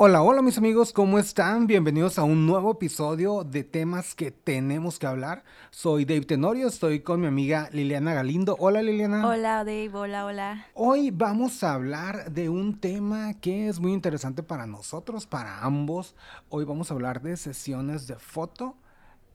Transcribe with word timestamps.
Hola, 0.00 0.22
hola 0.22 0.42
mis 0.42 0.56
amigos, 0.56 0.92
¿cómo 0.92 1.18
están? 1.18 1.66
Bienvenidos 1.66 2.20
a 2.20 2.22
un 2.22 2.46
nuevo 2.46 2.70
episodio 2.70 3.42
de 3.42 3.64
temas 3.64 4.14
que 4.14 4.30
tenemos 4.30 4.96
que 4.96 5.08
hablar. 5.08 5.42
Soy 5.72 6.04
Dave 6.04 6.20
Tenorio, 6.20 6.68
estoy 6.68 7.00
con 7.00 7.20
mi 7.20 7.26
amiga 7.26 7.68
Liliana 7.72 8.14
Galindo. 8.14 8.54
Hola 8.60 8.80
Liliana. 8.80 9.26
Hola 9.26 9.64
Dave, 9.64 9.90
hola, 9.92 10.24
hola. 10.24 10.66
Hoy 10.74 11.10
vamos 11.10 11.64
a 11.64 11.74
hablar 11.74 12.30
de 12.30 12.48
un 12.48 12.78
tema 12.78 13.34
que 13.40 13.66
es 13.66 13.80
muy 13.80 13.92
interesante 13.92 14.44
para 14.44 14.68
nosotros, 14.68 15.26
para 15.26 15.64
ambos. 15.64 16.14
Hoy 16.48 16.64
vamos 16.64 16.92
a 16.92 16.94
hablar 16.94 17.20
de 17.20 17.36
sesiones 17.36 18.06
de 18.06 18.14
foto, 18.14 18.76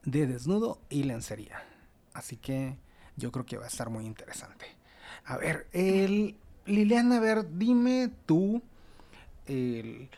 de 0.02 0.26
desnudo 0.26 0.78
y 0.88 1.02
lencería. 1.02 1.62
Así 2.14 2.38
que 2.38 2.78
yo 3.16 3.30
creo 3.32 3.44
que 3.44 3.58
va 3.58 3.64
a 3.66 3.68
estar 3.68 3.90
muy 3.90 4.06
interesante. 4.06 4.64
A 5.26 5.36
ver, 5.36 5.66
el, 5.72 6.36
Liliana, 6.64 7.18
a 7.18 7.20
ver, 7.20 7.58
dime 7.58 8.10
tú, 8.24 8.62
el 9.46 10.08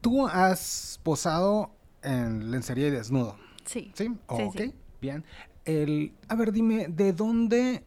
Tú 0.00 0.26
has 0.26 0.98
posado 1.02 1.70
en 2.02 2.50
lencería 2.50 2.88
y 2.88 2.90
desnudo. 2.90 3.36
Sí. 3.64 3.92
¿Sí? 3.94 4.08
ok, 4.26 4.56
sí. 4.58 4.74
bien. 5.00 5.24
El, 5.64 6.12
a 6.28 6.34
ver, 6.34 6.52
dime, 6.52 6.88
¿de 6.88 7.12
dónde... 7.12 7.84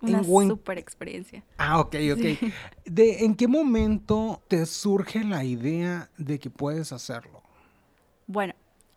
Una 0.00 0.18
en 0.18 0.24
super 0.48 0.78
experiencia. 0.78 1.42
Ah, 1.56 1.80
ok, 1.80 1.96
ok. 2.12 2.52
¿De, 2.84 3.24
¿En 3.24 3.34
qué 3.34 3.48
momento 3.48 4.40
te 4.46 4.64
surge 4.66 5.24
la 5.24 5.42
idea 5.42 6.08
de 6.18 6.38
que 6.38 6.50
puedes 6.50 6.92
hacerlo? 6.92 7.42
Bueno, 8.28 8.54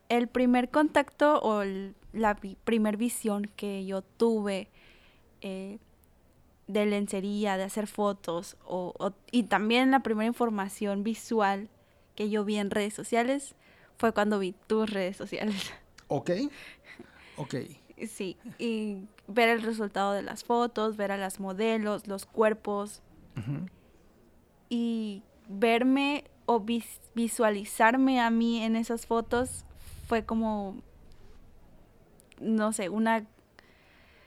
el 0.09 0.27
primer 0.27 0.69
contacto 0.69 1.39
o 1.39 1.63
el- 1.63 1.95
la 2.13 2.35
vi- 2.35 2.55
primer 2.63 2.97
visión 2.97 3.49
que 3.55 3.83
yo 3.85 4.03
tuve 4.03 4.69
eh, 5.41 5.79
de 6.67 6.85
lencería, 6.85 7.57
de 7.57 7.63
hacer 7.63 7.87
fotos, 7.87 8.55
o, 8.67 8.93
o- 8.99 9.13
y 9.31 9.43
también 9.43 9.89
la 9.89 10.01
primera 10.01 10.27
información 10.27 11.03
visual 11.03 11.67
que 12.15 12.29
yo 12.29 12.43
vi 12.45 12.57
en 12.57 12.69
redes 12.71 12.93
sociales 12.93 13.55
fue 13.97 14.13
cuando 14.13 14.39
vi 14.39 14.53
tus 14.67 14.89
redes 14.89 15.17
sociales. 15.17 15.71
¿Ok? 16.07 16.31
Ok. 17.37 17.55
Sí, 18.07 18.37
y 18.57 19.03
ver 19.27 19.49
el 19.49 19.61
resultado 19.61 20.13
de 20.13 20.23
las 20.23 20.43
fotos, 20.43 20.97
ver 20.97 21.11
a 21.11 21.17
las 21.17 21.39
modelos, 21.39 22.07
los 22.07 22.25
cuerpos, 22.25 23.01
y 24.69 25.23
verme 25.47 26.23
o 26.45 26.59
vis- 26.59 26.99
visualizarme 27.15 28.19
a 28.19 28.29
mí 28.29 28.63
en 28.63 28.75
esas 28.75 29.05
fotos 29.05 29.65
fue 30.07 30.25
como, 30.25 30.81
no 32.39 32.73
sé, 32.73 32.89
una... 32.89 33.25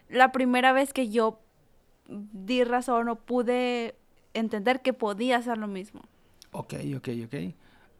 La 0.09 0.33
primera 0.33 0.73
vez 0.73 0.93
que 0.93 1.09
yo 1.09 1.41
di 2.09 2.63
razón 2.65 3.09
o 3.09 3.17
pude 3.17 3.95
entender 4.35 4.83
que 4.83 4.93
podía 4.93 5.39
hacer 5.39 5.59
lo 5.59 5.67
mismo. 5.67 6.03
Ok, 6.53 6.75
ok, 6.97 7.09
ok. 7.27 7.35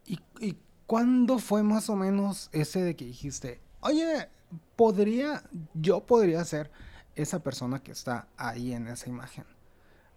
¿Y, 0.07 0.19
¿Y 0.41 0.57
cuándo 0.87 1.39
fue 1.39 1.63
más 1.63 1.89
o 1.91 1.97
menos 1.97 2.49
ese 2.53 2.83
de 2.83 2.97
que 2.97 3.05
dijiste, 3.07 3.61
oye, 3.81 4.29
podría, 4.77 5.43
yo 5.75 6.01
podría 6.05 6.45
ser 6.45 6.71
esa 7.15 7.43
persona 7.43 7.83
que 7.83 7.93
está 7.93 8.29
ahí 8.37 8.73
en 8.73 8.89
esa 8.89 9.09
imagen? 9.09 9.45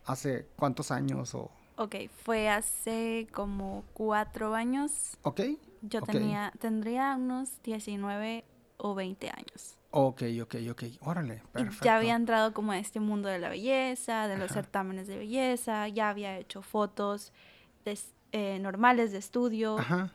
¿Hace 0.05 0.47
cuántos 0.57 0.91
años 0.91 1.33
o...? 1.35 1.51
Ok, 1.77 1.95
fue 2.23 2.49
hace 2.49 3.27
como 3.33 3.83
cuatro 3.93 4.55
años. 4.55 5.17
¿Ok? 5.21 5.41
Yo 5.83 6.01
Ok. 6.01 6.07
tenía, 6.07 6.51
tendría 6.59 7.15
unos 7.15 7.61
19 7.61 8.45
o 8.77 8.95
20 8.95 9.29
años. 9.29 9.77
Ok, 9.91 10.23
ok, 10.41 10.55
ok. 10.71 10.83
Órale, 11.01 11.35
Y 11.35 11.41
perfecto. 11.53 11.85
ya 11.85 11.97
había 11.97 12.15
entrado 12.15 12.53
como 12.53 12.71
a 12.71 12.79
este 12.79 12.99
mundo 12.99 13.29
de 13.29 13.39
la 13.39 13.49
belleza, 13.49 14.27
de 14.27 14.37
los 14.37 14.51
Ajá. 14.51 14.55
certámenes 14.61 15.07
de 15.07 15.17
belleza, 15.17 15.87
ya 15.87 16.09
había 16.09 16.37
hecho 16.37 16.61
fotos 16.61 17.31
de 17.85 17.91
s- 17.91 18.11
eh, 18.31 18.59
normales 18.59 19.11
de 19.11 19.17
estudio, 19.17 19.77
Ajá. 19.79 20.11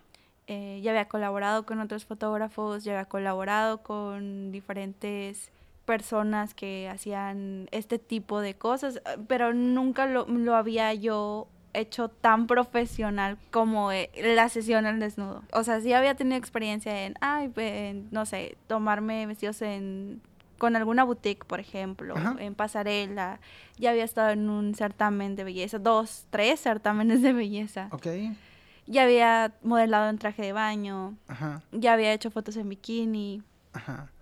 eh, 0.47 0.81
ya 0.83 0.91
había 0.91 1.09
colaborado 1.09 1.65
con 1.65 1.81
otros 1.81 2.05
fotógrafos, 2.05 2.85
ya 2.85 2.93
había 2.93 3.05
colaborado 3.07 3.83
con 3.83 4.53
diferentes 4.53 5.51
personas 5.85 6.55
que 6.55 6.89
hacían 6.89 7.69
este 7.73 7.99
tipo 7.99 8.41
de 8.41 8.55
cosas, 8.55 8.97
eh, 8.97 9.19
pero 9.29 9.53
nunca 9.53 10.07
lo, 10.07 10.27
lo 10.27 10.55
había 10.55 10.95
yo 10.95 11.49
hecho 11.75 12.09
tan 12.09 12.47
profesional 12.47 13.39
como 13.51 13.93
eh, 13.93 14.11
la 14.17 14.49
sesión 14.49 14.87
al 14.87 15.01
desnudo. 15.01 15.43
O 15.53 15.65
sea, 15.65 15.81
sí 15.81 15.93
había 15.93 16.15
tenido 16.15 16.37
experiencia 16.37 17.07
en, 17.07 17.15
ay, 17.21 17.51
en, 17.57 18.09
no 18.11 18.27
sé, 18.27 18.57
tomarme 18.67 19.27
vestidos 19.27 19.63
en 19.63 20.21
con 20.63 20.77
alguna 20.77 21.03
boutique, 21.03 21.45
por 21.45 21.59
ejemplo, 21.59 22.17
Ajá. 22.17 22.37
en 22.39 22.55
pasarela. 22.55 23.41
Ya 23.79 23.91
había 23.91 24.05
estado 24.05 24.31
en 24.31 24.49
un 24.49 24.77
certamen 24.77 25.35
de 25.35 25.43
belleza, 25.43 25.81
dos, 25.81 26.27
tres 26.31 26.61
certámenes 26.61 27.21
de 27.21 27.33
belleza. 27.33 27.89
Ok. 27.91 28.07
Ya 28.87 29.03
había 29.03 29.55
modelado 29.65 30.09
en 30.09 30.19
traje 30.19 30.43
de 30.43 30.53
baño, 30.53 31.17
Ajá. 31.27 31.63
ya 31.73 31.95
había 31.95 32.13
hecho 32.13 32.31
fotos 32.31 32.57
en 32.57 32.69
bikini, 32.69 33.43
Ajá. 33.73 34.13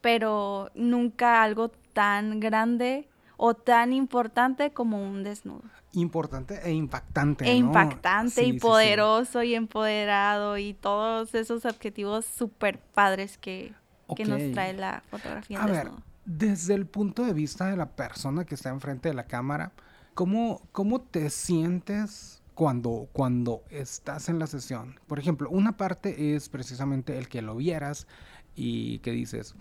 pero 0.00 0.72
nunca 0.74 1.44
algo 1.44 1.68
tan 1.92 2.40
grande 2.40 3.06
o 3.36 3.54
tan 3.54 3.92
importante 3.92 4.72
como 4.72 5.00
un 5.08 5.22
desnudo. 5.22 5.62
Importante 5.92 6.58
e 6.64 6.72
impactante, 6.72 7.44
E 7.48 7.60
¿no? 7.60 7.66
impactante 7.68 8.40
Sí, 8.40 8.46
y 8.46 8.46
sí, 8.46 8.52
sí. 8.54 8.58
poderoso 8.58 9.44
y 9.44 9.54
empoderado 9.54 10.58
y 10.58 10.74
todos 10.74 11.32
esos 11.36 11.64
adjetivos 11.64 12.24
súper 12.24 12.80
padres 12.80 13.38
que, 13.38 13.72
que 14.16 14.24
nos 14.24 14.40
trae 14.52 14.72
la 14.72 15.02
fotografía 15.10 15.62
A 15.62 15.66
ver, 15.66 15.90
desde 16.24 16.74
el 16.74 16.86
punto 16.86 17.24
de 17.24 17.32
vista 17.32 17.66
de 17.66 17.76
la 17.76 17.90
persona 17.90 18.44
que 18.44 18.54
está 18.54 18.70
enfrente 18.70 19.08
de 19.08 19.14
la 19.14 19.26
cámara, 19.26 19.72
¿cómo, 20.14 20.62
cómo 20.72 21.00
te 21.00 21.30
sientes 21.30 22.42
cuando, 22.54 23.08
cuando 23.12 23.62
estás 23.70 24.28
en 24.28 24.38
la 24.38 24.46
sesión? 24.46 24.98
Por 25.06 25.18
ejemplo, 25.18 25.50
una 25.50 25.76
parte 25.76 26.34
es 26.34 26.48
precisamente 26.48 27.18
el 27.18 27.28
que 27.28 27.42
lo 27.42 27.56
vieras 27.56 28.06
y 28.54 29.00
que 29.00 29.10
dices, 29.10 29.54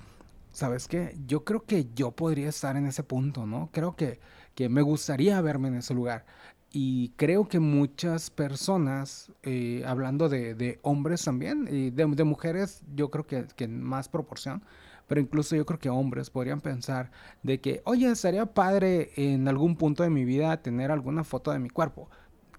¿sabes 0.52 0.88
qué? 0.88 1.18
Yo 1.28 1.44
creo 1.44 1.64
que 1.66 1.88
yo 1.96 2.12
podría 2.12 2.50
estar 2.50 2.78
en 2.78 2.86
ese 2.86 3.04
punto, 3.04 3.46
¿no? 3.46 3.70
Creo 3.74 3.96
que, 3.96 4.20
que 4.56 4.70
me 4.70 4.82
gustaría 4.82 5.42
verme 5.42 5.68
en 5.68 5.76
ese 5.76 5.94
lugar. 5.94 6.26
Y 6.76 7.10
creo 7.18 7.48
que 7.48 7.60
muchas 7.60 8.32
personas, 8.32 9.32
eh, 9.44 9.84
hablando 9.86 10.28
de, 10.28 10.56
de 10.56 10.80
hombres 10.82 11.24
también, 11.24 11.68
y 11.70 11.92
de, 11.92 12.06
de 12.08 12.24
mujeres, 12.24 12.82
yo 12.96 13.12
creo 13.12 13.28
que, 13.28 13.46
que 13.56 13.66
en 13.66 13.84
más 13.84 14.10
proporción, 14.10 14.64
pero 15.08 15.22
incluso 15.22 15.56
yo 15.56 15.68
creo 15.68 15.78
que 15.78 15.90
hombres 15.90 16.32
podrían 16.32 16.62
pensar 16.62 17.12
de 17.44 17.62
que, 17.62 17.84
oye, 17.86 18.10
estaría 18.10 18.48
padre 18.48 19.12
en 19.18 19.48
algún 19.48 19.76
punto 19.76 20.02
de 20.02 20.10
mi 20.10 20.26
vida 20.26 20.64
tener 20.64 20.90
alguna 20.90 21.24
foto 21.24 21.52
de 21.52 21.60
mi 21.60 21.70
cuerpo. 21.70 22.10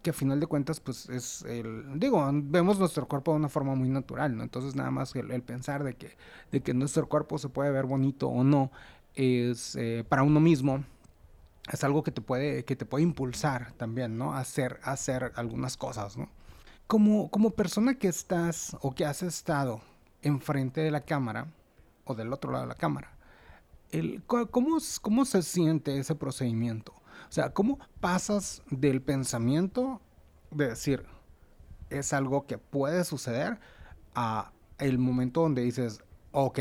Que 0.02 0.10
a 0.10 0.12
final 0.12 0.38
de 0.38 0.46
cuentas, 0.46 0.78
pues 0.80 1.08
es 1.08 1.42
el. 1.48 1.98
Digo, 1.98 2.22
vemos 2.32 2.78
nuestro 2.78 3.08
cuerpo 3.08 3.32
de 3.32 3.38
una 3.38 3.48
forma 3.48 3.74
muy 3.74 3.88
natural, 3.88 4.36
¿no? 4.36 4.42
Entonces, 4.44 4.76
nada 4.76 4.90
más 4.92 5.16
el, 5.16 5.30
el 5.32 5.42
pensar 5.42 5.82
de 5.82 5.94
que, 5.94 6.16
de 6.52 6.60
que 6.60 6.74
nuestro 6.74 7.08
cuerpo 7.08 7.38
se 7.38 7.48
puede 7.48 7.72
ver 7.72 7.86
bonito 7.86 8.28
o 8.28 8.44
no, 8.44 8.70
es 9.14 9.76
eh, 9.76 10.04
para 10.08 10.22
uno 10.22 10.40
mismo, 10.40 10.84
es 11.72 11.84
algo 11.84 12.02
que 12.02 12.10
te 12.10 12.20
puede, 12.20 12.64
que 12.64 12.76
te 12.76 12.84
puede 12.86 13.04
impulsar 13.04 13.72
también, 13.72 14.18
¿no? 14.18 14.34
A 14.34 14.40
hacer, 14.40 14.80
hacer 14.82 15.32
algunas 15.36 15.76
cosas, 15.76 16.16
¿no? 16.16 16.28
Como, 16.86 17.30
como 17.30 17.50
persona 17.50 17.94
que 17.94 18.08
estás 18.08 18.76
o 18.82 18.94
que 18.94 19.06
has 19.06 19.22
estado 19.22 19.80
enfrente 20.22 20.82
de 20.82 20.90
la 20.90 21.00
cámara 21.00 21.46
o 22.04 22.14
del 22.14 22.32
otro 22.32 22.52
lado 22.52 22.64
de 22.64 22.68
la 22.68 22.74
cámara, 22.74 23.10
el, 23.90 24.22
¿cómo, 24.26 24.78
¿cómo 25.00 25.24
se 25.24 25.42
siente 25.42 25.98
ese 25.98 26.14
procedimiento? 26.14 26.92
O 26.92 27.32
sea, 27.32 27.50
¿cómo 27.50 27.78
pasas 28.00 28.62
del 28.70 29.00
pensamiento 29.00 30.00
de 30.50 30.68
decir, 30.68 31.06
es 31.90 32.12
algo 32.12 32.46
que 32.46 32.58
puede 32.58 33.04
suceder, 33.04 33.58
a 34.14 34.52
el 34.78 34.98
momento 34.98 35.40
donde 35.40 35.62
dices, 35.62 36.00
ok, 36.32 36.58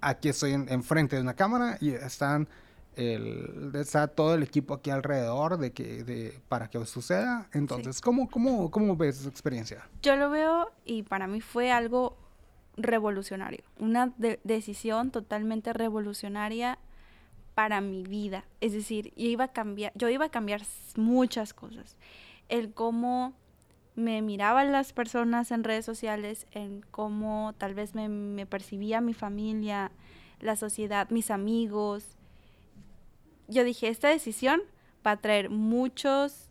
aquí 0.00 0.28
estoy 0.28 0.52
en- 0.52 0.68
enfrente 0.68 1.16
de 1.16 1.22
una 1.22 1.34
cámara 1.34 1.78
y 1.80 1.90
están 1.90 2.48
el, 2.96 3.70
está 3.74 4.08
todo 4.08 4.34
el 4.34 4.42
equipo 4.42 4.74
aquí 4.74 4.90
alrededor 4.90 5.58
de 5.58 5.72
que, 5.72 6.02
de, 6.04 6.40
para 6.48 6.68
que 6.68 6.84
suceda. 6.86 7.48
Entonces, 7.52 8.00
¿cómo, 8.00 8.28
cómo, 8.28 8.70
¿cómo 8.70 8.96
ves 8.96 9.20
esa 9.20 9.28
experiencia? 9.28 9.86
Yo 10.02 10.16
lo 10.16 10.30
veo 10.30 10.70
y 10.84 11.02
para 11.02 11.26
mí 11.26 11.40
fue 11.40 11.70
algo 11.70 12.16
revolucionario, 12.76 13.64
una 13.78 14.12
de- 14.18 14.40
decisión 14.44 15.10
totalmente 15.10 15.72
revolucionaria 15.72 16.78
para 17.54 17.80
mi 17.80 18.02
vida. 18.02 18.44
Es 18.60 18.72
decir, 18.72 19.12
yo 19.16 19.26
iba 19.28 19.44
a 19.44 19.52
cambiar, 19.52 19.92
yo 19.94 20.08
iba 20.10 20.26
a 20.26 20.30
cambiar 20.30 20.62
muchas 20.96 21.54
cosas. 21.54 21.96
El 22.48 22.72
cómo 22.74 23.34
me 23.94 24.20
miraban 24.20 24.72
las 24.72 24.92
personas 24.92 25.50
en 25.52 25.64
redes 25.64 25.86
sociales, 25.86 26.46
en 26.50 26.82
cómo 26.90 27.54
tal 27.56 27.72
vez 27.74 27.94
me, 27.94 28.10
me 28.10 28.44
percibía 28.44 29.00
mi 29.00 29.14
familia, 29.14 29.90
la 30.40 30.54
sociedad, 30.56 31.08
mis 31.08 31.30
amigos. 31.30 32.15
Yo 33.48 33.64
dije, 33.64 33.88
esta 33.88 34.08
decisión 34.08 34.60
va 35.06 35.12
a 35.12 35.16
traer 35.18 35.50
muchos 35.50 36.50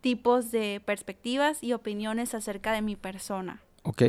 tipos 0.00 0.52
de 0.52 0.80
perspectivas 0.84 1.62
y 1.62 1.72
opiniones 1.72 2.34
acerca 2.34 2.72
de 2.72 2.82
mi 2.82 2.96
persona. 2.96 3.60
Ok. 3.82 4.02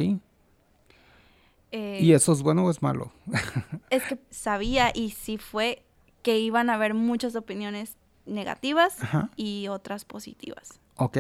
Eh, 1.72 2.00
¿Y 2.02 2.14
eso 2.14 2.32
es 2.32 2.42
bueno 2.42 2.66
o 2.66 2.72
es 2.72 2.82
malo? 2.82 3.12
es 3.90 4.04
que 4.04 4.20
sabía 4.30 4.92
y 4.94 5.12
sí 5.12 5.38
fue 5.38 5.84
que 6.22 6.40
iban 6.40 6.70
a 6.70 6.76
haber 6.76 6.94
muchas 6.94 7.36
opiniones 7.36 7.98
negativas 8.26 9.02
Ajá. 9.02 9.30
y 9.36 9.68
otras 9.70 10.06
positivas. 10.06 10.80
Ok. 10.96 11.18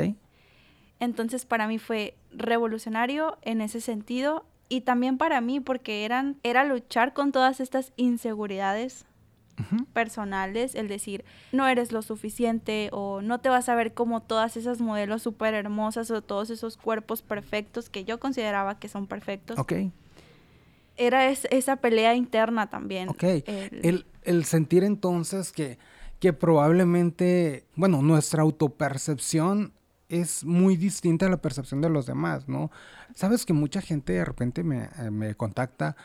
Entonces 1.00 1.45
para 1.45 1.68
mí 1.68 1.79
fue 1.79 2.15
revolucionario 2.31 3.38
en 3.41 3.62
ese 3.62 3.81
sentido 3.81 4.45
y 4.69 4.81
también 4.81 5.18
para 5.18 5.41
mí 5.41 5.59
porque 5.59 6.06
eran 6.06 6.38
era 6.44 6.63
luchar 6.65 7.13
con 7.13 7.31
todas 7.31 7.59
estas 7.59 7.94
inseguridades 7.95 9.06
personales, 9.94 10.75
el 10.75 10.88
decir, 10.88 11.25
no 11.51 11.68
eres 11.68 11.92
lo 11.92 12.01
suficiente 12.01 12.89
o 12.92 13.21
no 13.21 13.39
te 13.39 13.50
vas 13.50 13.69
a 13.69 13.75
ver 13.75 13.94
como 13.94 14.21
todas 14.21 14.57
esas 14.57 14.81
modelos 14.81 15.24
súper 15.24 15.54
hermosas 15.54 16.12
o 16.12 16.21
todos 16.21 16.50
esos 16.50 16.77
cuerpos 16.77 17.21
perfectos 17.21 17.89
que 17.89 18.06
yo 18.06 18.19
consideraba 18.19 18.80
que 18.80 18.88
son 18.88 19.07
perfectos. 19.07 19.57
Ok. 19.57 19.74
Era 20.95 21.30
esa 21.30 21.75
pelea 21.75 22.15
interna 22.15 22.69
también. 22.69 23.09
Ok. 23.09 23.24
El, 23.24 24.06
el, 24.24 24.45
sentir 24.45 24.83
entonces 24.83 25.51
que, 25.51 25.77
que 26.19 26.33
probablemente, 26.33 27.65
bueno, 27.75 28.01
nuestra 28.01 28.42
autopercepción 28.42 29.74
es 30.09 30.44
muy 30.44 30.77
distinta 30.77 31.25
a 31.25 31.30
la 31.30 31.42
percepción 31.42 31.81
de 31.81 31.89
los 31.89 32.06
demás, 32.06 32.48
¿no? 32.48 32.71
Sabes 33.15 33.45
que 33.45 33.54
mucha 33.54 33.81
gente 33.81 34.13
de 34.13 34.25
repente 34.25 34.63
me, 34.63 34.89
eh, 35.00 35.12
me 35.12 35.36
contacta 35.36 35.95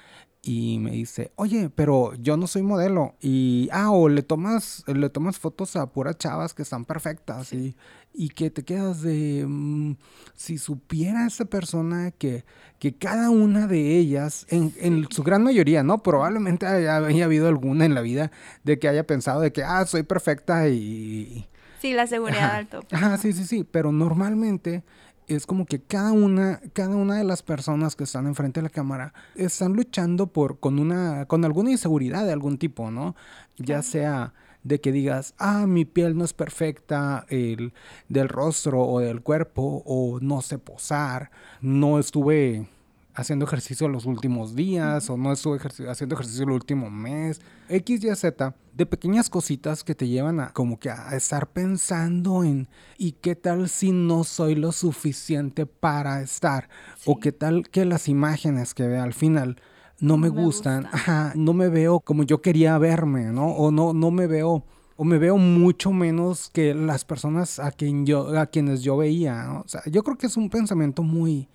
y 0.45 0.81
me 0.81 0.91
dice, 0.91 1.31
oye, 1.37 1.71
pero 1.71 2.15
yo 2.15 2.37
no 2.37 2.49
soy 2.49 2.63
modelo. 2.63 3.15
Y, 3.21 3.69
ah, 3.71 3.93
o 3.93 4.09
le 4.09 4.23
tomas, 4.23 4.83
le 4.89 5.09
tomas 5.09 5.39
fotos 5.39 5.77
a 5.77 5.87
puras 5.93 6.19
chavas 6.19 6.53
que 6.53 6.63
están 6.63 6.85
perfectas 6.85 7.53
y, 7.53 7.77
y 8.13 8.29
que 8.31 8.51
te 8.51 8.65
quedas 8.65 9.03
de, 9.03 9.45
mm, 9.47 9.95
si 10.35 10.59
supiera 10.59 11.27
esa 11.27 11.45
persona 11.45 12.11
que, 12.11 12.45
que 12.81 12.97
cada 12.97 13.31
una 13.31 13.69
de 13.69 13.99
ellas, 13.99 14.47
en, 14.49 14.75
en 14.81 15.07
su 15.11 15.23
gran 15.23 15.45
mayoría, 15.45 15.85
¿no? 15.85 16.03
Probablemente 16.03 16.67
haya, 16.67 16.97
habido 16.97 17.47
alguna 17.47 17.85
en 17.85 17.95
la 17.95 18.01
vida 18.01 18.33
de 18.65 18.81
que 18.81 18.89
haya 18.89 19.07
pensado 19.07 19.41
de 19.41 19.53
que, 19.53 19.63
ah, 19.63 19.87
soy 19.87 20.03
perfecta 20.03 20.69
y... 20.69 21.47
Sí, 21.83 21.93
la 21.95 22.07
seguridad 22.07 22.55
alto. 22.55 22.85
Ajá, 22.93 23.19
sí, 23.19 23.33
sí, 23.33 23.45
sí, 23.45 23.65
pero 23.69 23.91
normalmente 23.91 24.85
es 25.27 25.47
como 25.47 25.67
que 25.67 25.83
cada 25.83 26.13
una, 26.13 26.61
cada 26.75 26.95
una 26.95 27.17
de 27.17 27.25
las 27.25 27.43
personas 27.43 27.97
que 27.97 28.05
están 28.05 28.29
enfrente 28.29 28.61
de 28.61 28.63
la 28.63 28.71
cámara 28.71 29.13
están 29.35 29.73
luchando 29.73 30.29
por, 30.29 30.61
con 30.61 30.79
una, 30.79 31.27
con 31.27 31.45
alguna 31.45 31.73
inseguridad 31.73 32.25
de 32.25 32.33
algún 32.33 32.57
tipo, 32.57 32.93
¿no? 32.93 33.17
Ya 33.57 33.83
sea 33.83 34.33
de 34.63 34.81
que 34.81 34.93
digas, 34.93 35.35
ah, 35.39 35.67
mi 35.67 35.85
piel 35.85 36.17
no 36.17 36.25
es 36.25 36.33
perfecta, 36.33 37.27
el, 37.29 37.73
del 38.09 38.29
rostro 38.29 38.81
o 38.83 39.01
del 39.01 39.21
cuerpo, 39.21 39.83
o 39.85 40.21
no 40.21 40.41
sé 40.41 40.59
posar, 40.59 41.33
no 41.61 41.99
estuve 41.99 42.69
haciendo 43.15 43.45
ejercicio 43.45 43.89
los 43.89 44.07
últimos 44.07 44.55
días 44.55 45.09
o 45.11 45.17
no 45.17 45.33
estuve 45.33 45.59
haciendo 45.89 46.15
ejercicio 46.15 46.45
el 46.45 46.51
último 46.51 46.91
mes. 46.91 47.41
X, 47.69 48.05
Y, 48.05 48.15
Z, 48.15 48.55
de 48.75 48.87
pequeñas 48.87 49.29
cositas 49.29 49.85
que 49.85 49.95
te 49.95 50.09
llevan 50.09 50.41
a 50.41 50.53
como 50.53 50.79
que 50.79 50.91
a 50.91 51.15
estar 51.15 51.49
pensando 51.49 52.45
en 52.45 52.69
¿y 52.99 53.13
qué 53.13 53.37
tal 53.37 53.69
si 53.69 53.93
no 53.93 54.25
soy 54.25 54.55
lo 54.55 54.73
suficiente 54.73 55.67
para 55.67 56.23
estar? 56.23 56.69
O 57.05 57.19
qué 57.19 57.33
tal 57.33 57.69
que 57.69 57.85
las 57.85 58.09
imágenes 58.09 58.75
que 58.75 58.87
veo 58.87 59.03
al 59.03 59.15
final 59.15 59.61
no 60.01 60.17
me, 60.17 60.29
gustan, 60.29 60.87
Ajá, 60.87 61.33
no 61.37 61.53
me 61.53 61.69
veo 61.69 62.01
como 62.01 62.25
yo 62.25 62.43
quería 62.43 62.77
verme, 62.79 63.27
¿no? 63.27 63.47
O 63.47 63.71
no, 63.71 63.93
no 63.93 64.11
me 64.11 64.27
veo 64.27 64.65
o 64.97 65.05
me 65.05 65.19
veo 65.19 65.37
mucho 65.37 65.91
menos 65.91 66.51
que 66.51 66.75
las 66.75 67.05
personas 67.05 67.59
a, 67.59 67.71
quien 67.71 68.07
yo, 68.07 68.39
a 68.39 68.47
quienes 68.47 68.83
yo 68.83 68.97
veía. 68.97 69.45
¿no? 69.45 69.61
O 69.61 69.69
sea, 69.69 69.83
yo 69.87 70.03
creo 70.03 70.19
que 70.19 70.27
es 70.27 70.37
un 70.37 70.51
pensamiento 70.51 71.03
muy, 71.03 71.49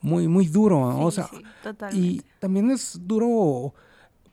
muy, 0.00 0.28
muy 0.28 0.46
duro. 0.46 0.80
o 0.80 1.10
sea, 1.10 1.28
y 1.92 2.22
también 2.38 2.70
es 2.70 2.98
duro 3.02 3.74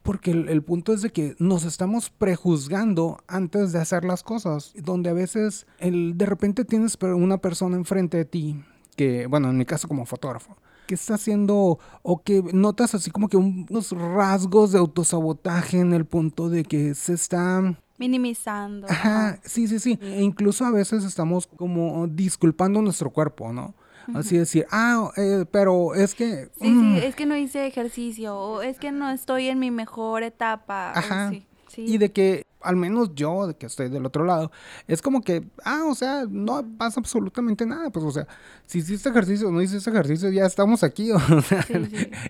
porque 0.07 0.31
el, 0.31 0.63
punto 0.63 0.93
es 0.93 1.01
de 1.01 1.09
que 1.09 1.35
nos 1.37 1.65
estamos 1.65 2.09
prejuzgando 2.09 3.17
antes 3.27 3.73
de 3.73 3.79
hacer 3.79 4.05
las 4.05 4.23
cosas, 4.23 4.71
donde 4.77 5.09
a 5.09 5.13
veces 5.13 5.67
el, 5.79 6.17
de 6.17 6.25
repente 6.25 6.63
tienes 6.63 6.97
una 7.01 7.39
persona 7.39 7.75
enfrente 7.75 8.15
de 8.15 8.23
ti, 8.23 8.63
que, 8.95 9.27
bueno, 9.27 9.49
en 9.49 9.57
mi 9.57 9.65
caso 9.65 9.89
como 9.89 10.05
fotógrafo, 10.05 10.55
que 10.87 10.95
está 10.95 11.15
haciendo 11.15 11.77
o 12.03 12.23
que 12.23 12.41
notas 12.53 12.95
así 12.95 13.11
como 13.11 13.27
que 13.27 13.35
unos 13.35 13.91
rasgos 13.91 14.71
de 14.71 14.79
autosabotaje 14.79 15.81
en 15.81 15.91
el 15.91 16.05
punto 16.05 16.47
de 16.47 16.63
que 16.63 16.95
se 16.95 17.11
está 17.11 17.77
minimizando. 17.97 18.87
Ajá, 18.89 19.39
sí, 19.43 19.67
sí, 19.67 19.77
sí. 19.77 19.99
E 20.01 20.21
incluso 20.21 20.63
a 20.63 20.71
veces 20.71 21.03
estamos 21.03 21.47
como 21.47 22.07
disculpando 22.07 22.81
nuestro 22.81 23.09
cuerpo, 23.09 23.51
¿no? 23.51 23.75
Así 24.13 24.37
decir, 24.37 24.65
ah, 24.71 25.11
eh, 25.17 25.45
pero 25.51 25.95
es 25.95 26.15
que... 26.15 26.49
Sí, 26.59 26.65
sí, 26.65 26.69
mm. 26.69 26.95
es 26.97 27.15
que 27.15 27.25
no 27.25 27.35
hice 27.35 27.67
ejercicio, 27.67 28.35
o 28.37 28.61
es 28.61 28.79
que 28.79 28.91
no 28.91 29.09
estoy 29.09 29.47
en 29.47 29.59
mi 29.59 29.71
mejor 29.71 30.23
etapa. 30.23 30.91
Ajá. 30.97 31.31
Y 31.75 31.97
de 31.97 32.11
que, 32.11 32.43
al 32.61 32.75
menos 32.75 33.13
yo, 33.15 33.47
de 33.47 33.55
que 33.55 33.67
estoy 33.67 33.89
del 33.89 34.05
otro 34.05 34.25
lado, 34.25 34.51
es 34.87 35.01
como 35.01 35.21
que, 35.21 35.47
ah, 35.63 35.83
o 35.87 35.95
sea, 35.95 36.25
no 36.29 36.65
pasa 36.77 36.99
absolutamente 36.99 37.65
nada. 37.65 37.89
Pues, 37.89 38.03
o 38.05 38.11
sea, 38.11 38.27
si 38.65 38.79
hiciste 38.79 39.09
ejercicio 39.09 39.47
o 39.47 39.51
no 39.51 39.61
hiciste 39.61 39.89
ejercicio, 39.89 40.29
ya 40.29 40.45
estamos 40.45 40.83
aquí. 40.83 41.11
O 41.37 41.41
sea, 41.41 41.65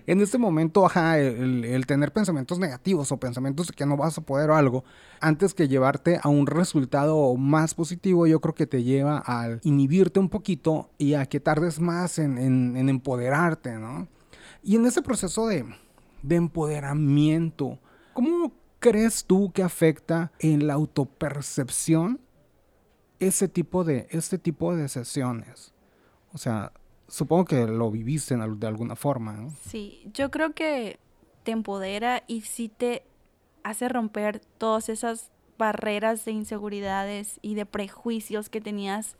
en 0.06 0.20
este 0.20 0.38
momento, 0.38 0.84
ajá, 0.84 1.18
el, 1.18 1.86
tener 1.86 2.12
pensamientos 2.12 2.58
negativos 2.58 3.10
o 3.10 3.16
pensamientos 3.16 3.68
de 3.68 3.72
que 3.72 3.86
no 3.86 3.96
vas 3.96 4.18
a 4.18 4.20
poder 4.20 4.50
o 4.50 4.56
algo, 4.56 4.84
antes 5.20 5.54
que 5.54 5.68
llevarte 5.68 6.20
a 6.22 6.28
un 6.28 6.46
resultado 6.46 7.34
más 7.36 7.74
positivo, 7.74 8.26
yo 8.26 8.40
creo 8.40 8.54
que 8.54 8.66
te 8.66 8.82
lleva 8.82 9.22
a 9.24 9.58
inhibirte 9.62 10.20
un 10.20 10.28
poquito 10.28 10.90
y 10.98 11.14
a 11.14 11.26
que 11.26 11.40
tardes 11.40 11.80
más 11.80 12.18
en, 12.18 12.38
en, 12.38 12.88
empoderarte, 12.88 13.78
¿no? 13.78 14.08
Y 14.62 14.76
en 14.76 14.84
ese 14.84 15.00
proceso 15.00 15.46
de, 15.46 15.64
de 16.22 16.36
empoderamiento, 16.36 17.78
¿cómo 18.12 18.52
crees 18.78 19.24
tú 19.24 19.52
que 19.52 19.62
afecta 19.62 20.32
en 20.38 20.66
la 20.66 20.74
autopercepción 20.74 22.20
ese 23.18 23.48
tipo 23.48 23.84
de, 23.84 24.06
este 24.10 24.38
tipo 24.38 24.74
de 24.74 24.88
sesiones? 24.88 25.72
O 26.32 26.38
sea, 26.38 26.72
supongo 27.08 27.46
que 27.46 27.66
lo 27.66 27.90
viviste 27.90 28.36
de 28.36 28.66
alguna 28.66 28.96
forma. 28.96 29.48
Sí, 29.68 30.08
yo 30.12 30.30
creo 30.30 30.52
que 30.52 30.98
te 31.42 31.52
empodera 31.52 32.22
y 32.26 32.42
sí 32.42 32.68
te 32.68 33.04
hace 33.62 33.88
romper 33.88 34.40
todas 34.58 34.88
esas 34.88 35.30
barreras 35.56 36.24
de 36.24 36.32
inseguridades 36.32 37.38
y 37.42 37.54
de 37.54 37.66
prejuicios 37.66 38.48
que 38.48 38.60
tenías 38.60 39.16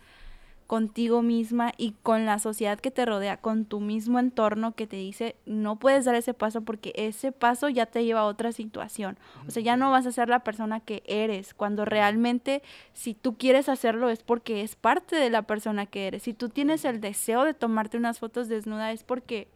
contigo 0.68 1.22
misma 1.22 1.72
y 1.78 1.94
con 2.02 2.26
la 2.26 2.38
sociedad 2.38 2.78
que 2.78 2.90
te 2.90 3.06
rodea, 3.06 3.38
con 3.38 3.64
tu 3.64 3.80
mismo 3.80 4.18
entorno 4.18 4.74
que 4.74 4.86
te 4.86 4.96
dice, 4.96 5.34
no 5.46 5.76
puedes 5.76 6.04
dar 6.04 6.14
ese 6.14 6.34
paso 6.34 6.60
porque 6.60 6.92
ese 6.94 7.32
paso 7.32 7.70
ya 7.70 7.86
te 7.86 8.04
lleva 8.04 8.20
a 8.20 8.26
otra 8.26 8.52
situación. 8.52 9.18
O 9.48 9.50
sea, 9.50 9.62
ya 9.62 9.78
no 9.78 9.90
vas 9.90 10.06
a 10.06 10.12
ser 10.12 10.28
la 10.28 10.44
persona 10.44 10.80
que 10.80 11.02
eres, 11.06 11.54
cuando 11.54 11.86
realmente 11.86 12.62
si 12.92 13.14
tú 13.14 13.38
quieres 13.38 13.70
hacerlo 13.70 14.10
es 14.10 14.22
porque 14.22 14.60
es 14.60 14.76
parte 14.76 15.16
de 15.16 15.30
la 15.30 15.40
persona 15.40 15.86
que 15.86 16.06
eres. 16.06 16.24
Si 16.24 16.34
tú 16.34 16.50
tienes 16.50 16.84
el 16.84 17.00
deseo 17.00 17.44
de 17.44 17.54
tomarte 17.54 17.96
unas 17.96 18.18
fotos 18.18 18.48
desnuda 18.48 18.92
es 18.92 19.04
porque 19.04 19.48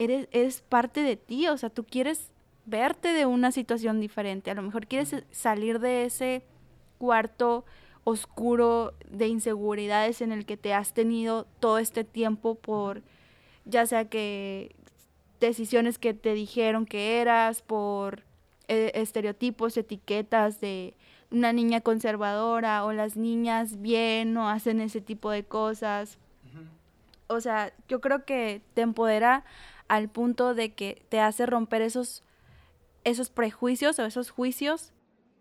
eres, 0.00 0.26
es 0.32 0.62
parte 0.62 1.00
de 1.02 1.14
ti, 1.14 1.46
o 1.46 1.56
sea, 1.56 1.70
tú 1.70 1.84
quieres 1.84 2.32
verte 2.66 3.12
de 3.12 3.24
una 3.24 3.52
situación 3.52 4.00
diferente, 4.00 4.50
a 4.50 4.54
lo 4.54 4.62
mejor 4.62 4.88
quieres 4.88 5.14
salir 5.30 5.78
de 5.78 6.06
ese 6.06 6.42
cuarto 6.98 7.64
oscuro 8.04 8.94
de 9.10 9.28
inseguridades 9.28 10.20
en 10.20 10.32
el 10.32 10.46
que 10.46 10.56
te 10.56 10.72
has 10.72 10.92
tenido 10.92 11.46
todo 11.60 11.78
este 11.78 12.04
tiempo 12.04 12.54
por 12.54 13.02
ya 13.68 13.86
sea 13.86 14.06
que 14.06 14.74
decisiones 15.40 15.98
que 15.98 16.14
te 16.14 16.34
dijeron 16.34 16.86
que 16.86 17.20
eras, 17.20 17.62
por 17.62 18.22
eh, 18.66 18.92
estereotipos, 18.94 19.76
etiquetas 19.76 20.60
de 20.60 20.94
una 21.30 21.52
niña 21.52 21.80
conservadora 21.80 22.84
o 22.84 22.92
las 22.92 23.16
niñas 23.16 23.80
bien 23.80 24.32
no 24.32 24.48
hacen 24.48 24.80
ese 24.80 25.00
tipo 25.00 25.30
de 25.30 25.44
cosas. 25.44 26.18
O 27.26 27.42
sea, 27.42 27.74
yo 27.88 28.00
creo 28.00 28.24
que 28.24 28.62
te 28.72 28.80
empodera 28.80 29.44
al 29.86 30.08
punto 30.08 30.54
de 30.54 30.72
que 30.72 31.02
te 31.10 31.20
hace 31.20 31.44
romper 31.44 31.82
esos, 31.82 32.22
esos 33.04 33.28
prejuicios 33.28 33.98
o 33.98 34.06
esos 34.06 34.30
juicios 34.30 34.92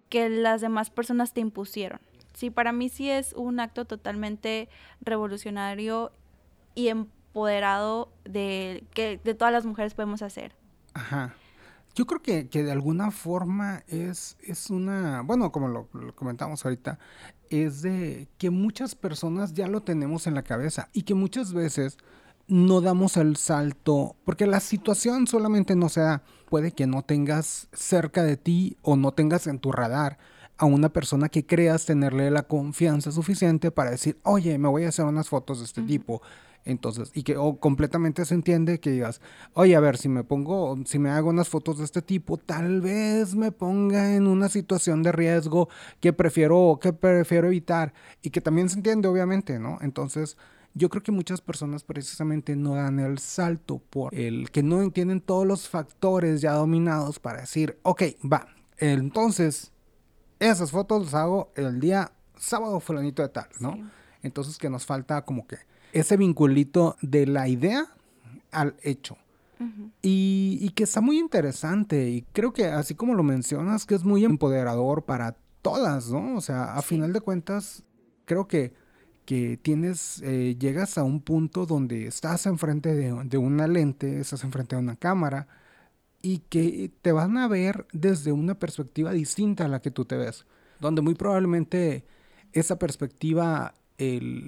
que 0.10 0.30
las 0.30 0.60
demás 0.60 0.90
personas 0.90 1.34
te 1.34 1.40
impusieron 1.40 2.00
sí, 2.38 2.52
para 2.52 2.72
mí 2.72 2.88
sí 2.88 3.10
es 3.10 3.34
un 3.34 3.60
acto 3.60 3.86
totalmente 3.86 4.70
revolucionario 5.02 6.12
y 6.76 6.90
empoderado 6.90 8.14
de 8.26 8.84
que 8.94 9.20
de 9.24 9.34
todas 9.34 9.52
las 9.52 9.66
mujeres 9.66 9.96
podemos 9.96 10.22
hacer. 10.22 10.54
Ajá. 10.94 11.34
Yo 11.96 12.06
creo 12.06 12.22
que, 12.22 12.44
de 12.44 12.72
alguna 12.72 13.10
forma 13.10 13.84
es, 13.88 14.38
es 14.44 14.70
una, 14.70 15.22
bueno, 15.24 15.52
como 15.52 15.68
lo, 15.68 15.90
lo, 15.94 16.16
comentamos 16.16 16.64
ahorita, 16.64 17.00
es 17.50 17.82
de 17.82 18.28
que 18.38 18.52
muchas 18.52 18.94
personas 18.94 19.56
ya 19.56 19.68
lo 19.68 19.82
tenemos 19.82 20.28
en 20.28 20.36
la 20.36 20.44
cabeza 20.44 20.90
y 20.94 21.02
que 21.02 21.16
muchas 21.16 21.54
veces 21.54 21.98
no 22.48 22.82
damos 22.82 23.18
el 23.18 23.36
salto, 23.36 24.16
porque 24.26 24.46
la 24.46 24.60
situación 24.60 25.26
solamente 25.26 25.76
no 25.76 25.90
se 25.90 26.02
da, 26.02 26.22
puede 26.50 26.72
que 26.72 26.86
no 26.86 27.02
tengas 27.02 27.68
cerca 27.74 28.22
de 28.22 28.38
ti 28.38 28.78
o 28.84 28.96
no 28.96 29.12
tengas 29.12 29.48
en 29.48 29.58
tu 29.58 29.72
radar 29.72 30.20
a 30.58 30.66
una 30.66 30.90
persona 30.90 31.30
que 31.30 31.46
creas 31.46 31.86
tenerle 31.86 32.32
la 32.32 32.44
confianza 32.44 33.12
suficiente 33.12 33.72
para 33.72 33.92
decir, 33.92 34.18
oye, 34.24 34.58
me 34.58 34.68
voy 34.68 34.86
a 34.86 34.90
hacer 34.90 35.06
unas 35.06 35.30
fotos 35.30 35.60
de 35.60 35.66
este 35.66 35.82
tipo. 35.84 36.22
Entonces, 36.66 37.12
y 37.14 37.24
que 37.24 37.38
o 37.38 37.58
completamente 37.60 38.26
se 38.26 38.34
entiende 38.34 38.82
que 38.82 38.92
digas, 38.92 39.22
oye, 39.54 39.76
a 39.76 39.80
ver, 39.80 39.98
si 39.98 40.10
me 40.10 40.26
pongo, 40.26 40.78
si 40.86 41.00
me 41.00 41.10
hago 41.10 41.30
unas 41.30 41.48
fotos 41.48 41.78
de 41.78 41.86
este 41.86 42.02
tipo, 42.02 42.38
tal 42.38 42.82
vez 42.82 43.36
me 43.36 43.54
ponga 43.54 44.16
en 44.16 44.28
una 44.28 44.50
situación 44.50 45.02
de 45.02 45.14
riesgo 45.14 45.70
que 46.02 46.12
prefiero, 46.12 46.78
que 46.82 46.92
prefiero 46.92 47.48
evitar. 47.48 47.94
Y 48.22 48.32
que 48.32 48.42
también 48.42 48.68
se 48.68 48.76
entiende, 48.76 49.08
obviamente, 49.08 49.60
¿no? 49.60 49.78
Entonces, 49.80 50.36
yo 50.74 50.90
creo 50.90 51.04
que 51.04 51.14
muchas 51.14 51.40
personas 51.40 51.84
precisamente 51.84 52.56
no 52.58 52.76
dan 52.76 53.00
el 53.00 53.18
salto 53.20 53.82
por 53.90 54.14
el 54.14 54.52
que 54.52 54.62
no 54.62 54.82
entienden 54.82 55.22
todos 55.22 55.48
los 55.48 55.70
factores 55.70 56.42
ya 56.42 56.52
dominados 56.52 57.20
para 57.20 57.42
decir, 57.42 57.80
ok, 57.84 58.04
va, 58.32 58.48
entonces 58.78 59.72
esas 60.40 60.72
fotos 60.72 61.06
las 61.06 61.14
hago 61.14 61.52
el 61.56 61.80
día 61.80 62.12
sábado 62.38 62.80
fulanito 62.80 63.22
de 63.22 63.30
tal, 63.30 63.48
¿no? 63.60 63.90
Entonces 64.22 64.58
que 64.58 64.70
nos 64.70 64.86
falta 64.86 65.24
como 65.24 65.48
que 65.48 65.58
ese 65.94 66.18
vinculito 66.18 66.96
de 67.02 67.26
la 67.26 67.48
idea 67.48 67.86
al 68.52 68.76
hecho. 68.82 69.18
y, 70.04 70.70
que 70.76 70.84
está 70.84 71.02
muy 71.02 71.18
interesante 71.18 72.10
y 72.10 72.22
creo 72.32 72.54
que 72.54 72.66
así 72.66 72.94
como 72.94 73.16
lo 73.16 73.24
mencionas, 73.24 73.88
que 73.88 73.96
es 73.96 74.04
muy 74.04 74.24
empoderador 74.24 75.06
para 75.06 75.36
todas, 75.64 76.12
¿no? 76.12 76.36
O 76.36 76.42
sea, 76.42 76.76
a 76.76 76.82
final 76.84 77.12
de 77.12 77.22
cuentas, 77.22 77.84
creo 78.26 78.48
que, 78.48 78.74
que 79.26 79.58
tienes, 79.58 80.22
eh, 80.24 80.56
llegas 80.60 81.00
a 81.00 81.04
un 81.04 81.22
punto 81.22 81.66
donde 81.66 82.06
estás 82.06 82.46
enfrente 82.46 82.94
de, 82.94 83.12
de 83.24 83.38
una 83.40 83.68
lente, 83.68 84.20
estás 84.20 84.44
enfrente 84.44 84.76
de 84.76 84.84
una 84.84 84.96
cámara 84.96 85.48
y 86.22 86.40
que 86.40 86.92
te 87.02 87.12
van 87.12 87.38
a 87.38 87.48
ver 87.48 87.88
desde 87.94 88.32
una 88.32 88.58
perspectiva 88.58 89.12
distinta 89.12 89.66
a 89.66 89.68
la 89.68 89.82
que 89.82 89.92
tú 89.92 90.06
te 90.06 90.18
ves, 90.18 90.46
donde 90.80 91.02
muy 91.02 91.16
probablemente 91.16 92.06
esa 92.54 92.80
perspectiva 92.80 93.74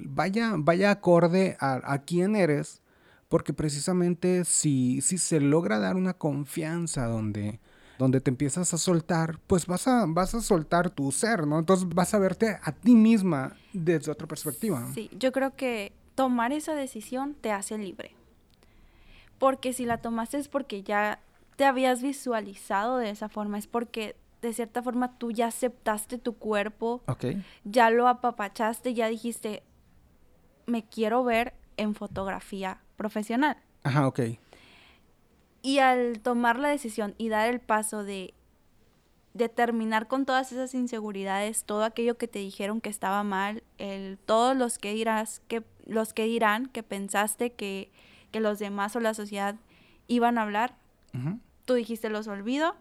vaya, 0.06 0.54
vaya 0.58 0.92
acorde 0.92 1.58
a, 1.60 1.98
quién 2.06 2.36
eres, 2.36 2.82
porque 3.28 3.54
precisamente 3.54 4.46
si, 4.46 5.02
si 5.02 5.18
se 5.18 5.40
logra 5.40 5.80
dar 5.80 5.96
una 5.96 6.14
confianza 6.14 7.06
donde, 7.06 7.60
donde 7.98 8.22
te 8.22 8.32
empiezas 8.32 8.74
a 8.74 8.78
soltar, 8.78 9.40
pues 9.48 9.66
vas 9.68 9.88
a, 9.88 10.06
vas 10.08 10.34
a 10.36 10.42
soltar 10.42 10.90
tu 10.90 11.12
ser, 11.12 11.46
¿no? 11.46 11.60
Entonces 11.60 11.88
vas 11.90 12.14
a 12.14 12.20
verte 12.20 12.58
a 12.62 12.72
ti 12.72 12.96
misma 12.96 13.56
desde 13.74 14.12
otra 14.12 14.28
perspectiva. 14.28 14.88
Sí, 14.94 15.10
yo 15.18 15.32
creo 15.32 15.56
que 15.56 15.94
tomar 16.16 16.52
esa 16.52 16.74
decisión 16.74 17.36
te 17.40 17.52
hace 17.52 17.78
libre. 17.78 18.16
Porque 19.38 19.72
si 19.74 19.86
la 19.86 20.00
tomaste 20.00 20.38
es 20.38 20.50
porque 20.50 20.84
ya 20.84 21.22
te 21.60 21.66
habías 21.66 22.02
visualizado 22.02 23.00
de 23.00 23.10
esa 23.10 23.28
forma, 23.28 23.58
es 23.58 23.68
porque 23.68 24.16
de 24.42 24.54
cierta 24.54 24.82
forma 24.82 25.18
tú 25.18 25.34
ya 25.34 25.48
aceptaste 25.48 26.18
tu 26.18 26.38
cuerpo, 26.38 27.04
ya 27.66 27.90
lo 27.90 28.08
apapachaste, 28.08 28.94
ya 28.94 29.10
dijiste, 29.10 29.62
me 30.68 30.86
quiero 30.86 31.26
ver 31.26 31.54
en 31.76 31.96
fotografía 31.96 32.80
profesional. 32.96 33.58
Ajá, 33.84 34.08
ok. 34.08 34.22
Y 35.62 35.80
al 35.80 36.22
tomar 36.22 36.60
la 36.60 36.70
decisión 36.70 37.14
y 37.18 37.28
dar 37.28 37.50
el 37.50 37.60
paso 37.60 38.06
de, 38.06 38.34
de 39.34 39.50
terminar 39.50 40.08
con 40.08 40.26
todas 40.26 40.54
esas 40.54 40.74
inseguridades, 40.74 41.66
todo 41.66 41.84
aquello 41.84 42.18
que 42.18 42.30
te 42.30 42.40
dijeron 42.40 42.80
que 42.80 42.88
estaba 42.88 43.22
mal, 43.26 43.64
el, 43.80 44.18
todos 44.26 44.56
los 44.56 44.78
que 44.78 44.94
dirás, 44.94 45.42
que, 45.50 45.66
los 45.86 46.14
que 46.14 46.24
dirán 46.24 46.68
que 46.68 46.84
pensaste 46.84 47.52
que, 47.52 47.92
que 48.32 48.40
los 48.40 48.60
demás 48.60 48.96
o 48.96 49.02
la 49.02 49.14
sociedad 49.14 49.58
iban 50.08 50.38
a 50.38 50.44
hablar, 50.44 50.78
tú 51.70 51.76
dijiste 51.76 52.10
los 52.10 52.28
olvido 52.28 52.76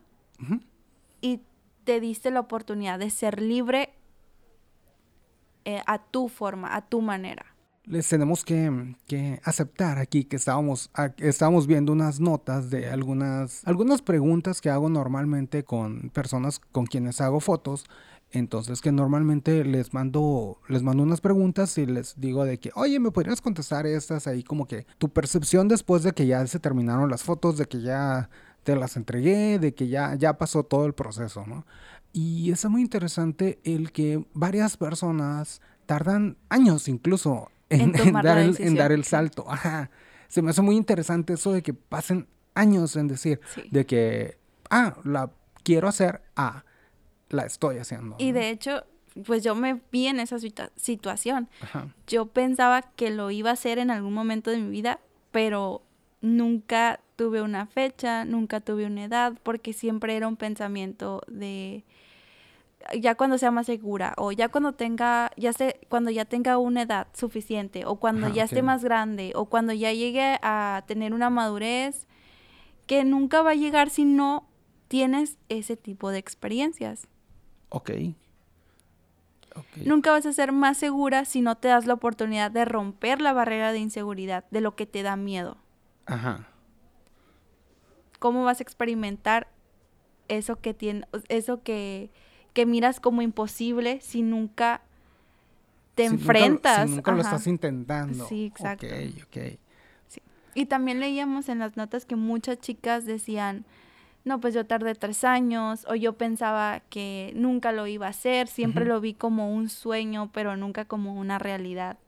y 1.20 1.42
te 1.84 2.00
diste 2.00 2.30
la 2.30 2.40
oportunidad 2.40 2.98
de 2.98 3.10
ser 3.10 3.42
libre 3.42 3.90
eh, 5.66 5.82
a 5.86 5.98
tu 5.98 6.30
forma, 6.30 6.74
a 6.74 6.88
tu 6.88 7.02
manera. 7.02 7.44
Les 7.84 8.08
tenemos 8.08 8.46
que, 8.46 8.94
aceptar 9.44 9.98
aquí 9.98 10.24
que 10.24 10.36
estábamos, 10.36 10.90
estábamos 11.18 11.66
viendo 11.66 11.92
unas 11.92 12.18
notas 12.18 12.70
de 12.70 12.88
algunas, 12.88 13.62
algunas 13.66 14.00
preguntas 14.00 14.62
que 14.62 14.70
hago 14.70 14.88
normalmente 14.88 15.64
con 15.64 16.08
personas 16.08 16.58
con 16.58 16.86
quienes 16.86 17.20
hago 17.20 17.40
fotos. 17.40 17.84
Entonces 18.30 18.80
que 18.80 18.92
normalmente 18.92 19.64
les 19.64 19.92
mando, 19.92 20.60
les 20.68 20.82
mando 20.82 21.02
unas 21.02 21.20
preguntas 21.20 21.76
y 21.76 21.84
les 21.84 22.18
digo 22.18 22.46
de 22.46 22.58
que, 22.58 22.70
oye, 22.74 23.00
¿me 23.00 23.10
podrías 23.10 23.42
contestar 23.42 23.86
estas 23.86 24.26
ahí? 24.26 24.42
Como 24.42 24.66
que 24.66 24.86
tu 24.96 25.10
percepción 25.10 25.68
después 25.68 26.02
de 26.02 26.12
que 26.12 26.26
ya 26.26 26.46
se 26.46 26.58
terminaron 26.58 27.10
las 27.10 27.22
fotos, 27.22 27.58
de 27.58 27.66
que 27.66 27.80
ya 27.82 28.28
te 28.64 28.76
las 28.76 28.96
entregué, 28.96 29.58
de 29.58 29.74
que 29.74 29.88
ya, 29.88 30.14
ya 30.14 30.38
pasó 30.38 30.62
todo 30.62 30.86
el 30.86 30.94
proceso, 30.94 31.44
¿no? 31.46 31.66
Y 32.12 32.50
es 32.50 32.64
muy 32.66 32.82
interesante 32.82 33.58
el 33.64 33.92
que 33.92 34.24
varias 34.32 34.76
personas 34.76 35.60
tardan 35.86 36.36
años 36.48 36.88
incluso 36.88 37.50
en, 37.70 37.92
dar, 37.92 38.38
el, 38.38 38.76
dar, 38.76 38.92
el, 38.92 39.04
salto. 39.04 39.44
Ajá. 39.48 39.90
Se 40.28 40.42
me 40.42 40.50
hace 40.50 40.62
muy 40.62 40.76
interesante 40.76 41.34
eso 41.34 41.52
de 41.52 41.62
que 41.62 41.74
pasen 41.74 42.26
años 42.54 42.96
en 42.96 43.08
decir 43.08 43.40
de 43.70 43.86
que, 43.86 44.38
ah, 44.70 44.96
la 45.04 45.30
quiero 45.62 45.88
hacer, 45.88 46.22
ah, 46.36 46.64
la 47.28 47.44
estoy 47.44 47.78
haciendo. 47.78 48.16
Y 48.18 48.32
de 48.32 48.50
hecho, 48.50 48.84
pues 49.24 49.42
yo 49.42 49.54
me 49.54 49.80
vi 49.92 50.06
en 50.06 50.20
esa 50.20 50.38
situación. 50.76 51.48
Yo 52.06 52.26
pensaba 52.26 52.82
que 52.82 53.10
lo 53.10 53.30
iba 53.30 53.50
a 53.50 53.54
hacer 53.54 53.78
en 53.78 53.90
algún 53.90 54.14
momento 54.14 54.50
de 54.50 54.58
mi 54.58 54.70
vida, 54.70 55.00
pero 55.30 55.82
nunca 56.20 57.00
tuve 57.16 57.42
una 57.42 57.66
fecha, 57.66 58.24
nunca 58.24 58.60
tuve 58.60 58.86
una 58.86 59.04
edad, 59.04 59.34
porque 59.42 59.72
siempre 59.72 60.16
era 60.16 60.28
un 60.28 60.36
pensamiento 60.36 61.22
de 61.26 61.84
ya 62.98 63.16
cuando 63.16 63.38
sea 63.38 63.50
más 63.50 63.66
segura 63.66 64.14
o 64.16 64.32
ya 64.32 64.48
cuando 64.48 64.72
tenga 64.72 65.30
ya 65.36 65.52
sé 65.52 65.80
cuando 65.88 66.10
ya 66.10 66.24
tenga 66.24 66.58
una 66.58 66.82
edad 66.82 67.08
suficiente 67.12 67.84
o 67.84 67.96
cuando 67.96 68.28
ya 68.28 68.44
esté 68.44 68.62
más 68.62 68.82
grande 68.84 69.32
o 69.34 69.46
cuando 69.46 69.72
ya 69.72 69.92
llegue 69.92 70.38
a 70.42 70.84
tener 70.86 71.12
una 71.12 71.28
madurez 71.28 72.06
que 72.86 73.04
nunca 73.04 73.42
va 73.42 73.50
a 73.50 73.54
llegar 73.54 73.90
si 73.90 74.04
no 74.04 74.48
tienes 74.88 75.36
ese 75.48 75.76
tipo 75.76 76.10
de 76.10 76.18
experiencias. 76.18 77.06
Ok. 79.54 79.76
Nunca 79.84 80.12
vas 80.12 80.24
a 80.24 80.32
ser 80.32 80.52
más 80.52 80.78
segura 80.78 81.24
si 81.24 81.42
no 81.42 81.56
te 81.56 81.68
das 81.68 81.86
la 81.86 81.94
oportunidad 81.94 82.50
de 82.50 82.64
romper 82.64 83.20
la 83.20 83.32
barrera 83.32 83.72
de 83.72 83.80
inseguridad, 83.80 84.44
de 84.50 84.60
lo 84.60 84.74
que 84.76 84.86
te 84.86 85.02
da 85.02 85.16
miedo. 85.16 85.58
Ajá. 86.08 86.48
¿Cómo 88.18 88.44
vas 88.44 88.60
a 88.60 88.62
experimentar 88.62 89.46
eso 90.26 90.56
que 90.56 90.74
tiene, 90.74 91.06
eso 91.28 91.62
que, 91.62 92.10
que 92.52 92.66
miras 92.66 92.98
como 92.98 93.22
imposible 93.22 94.00
si 94.00 94.22
nunca 94.22 94.82
te 95.94 96.06
enfrentas? 96.06 96.88
si 96.90 96.96
nunca 96.96 97.12
lo 97.12 97.20
estás 97.20 97.46
intentando. 97.46 98.26
Sí, 98.26 98.46
exacto. 98.46 98.86
Ok, 98.86 99.22
ok. 99.26 99.58
Y 100.54 100.66
también 100.66 100.98
leíamos 100.98 101.48
en 101.48 101.60
las 101.60 101.76
notas 101.76 102.04
que 102.04 102.16
muchas 102.16 102.58
chicas 102.58 103.04
decían, 103.04 103.64
no, 104.24 104.40
pues 104.40 104.54
yo 104.54 104.66
tardé 104.66 104.94
tres 104.96 105.22
años, 105.22 105.86
o 105.88 105.94
yo 105.94 106.14
pensaba 106.14 106.80
que 106.90 107.32
nunca 107.36 107.70
lo 107.70 107.86
iba 107.86 108.06
a 108.06 108.10
hacer, 108.10 108.48
siempre 108.48 108.84
lo 108.84 109.00
vi 109.00 109.14
como 109.14 109.54
un 109.54 109.68
sueño, 109.68 110.30
pero 110.32 110.56
nunca 110.56 110.84
como 110.84 111.14
una 111.14 111.38
realidad. 111.38 111.98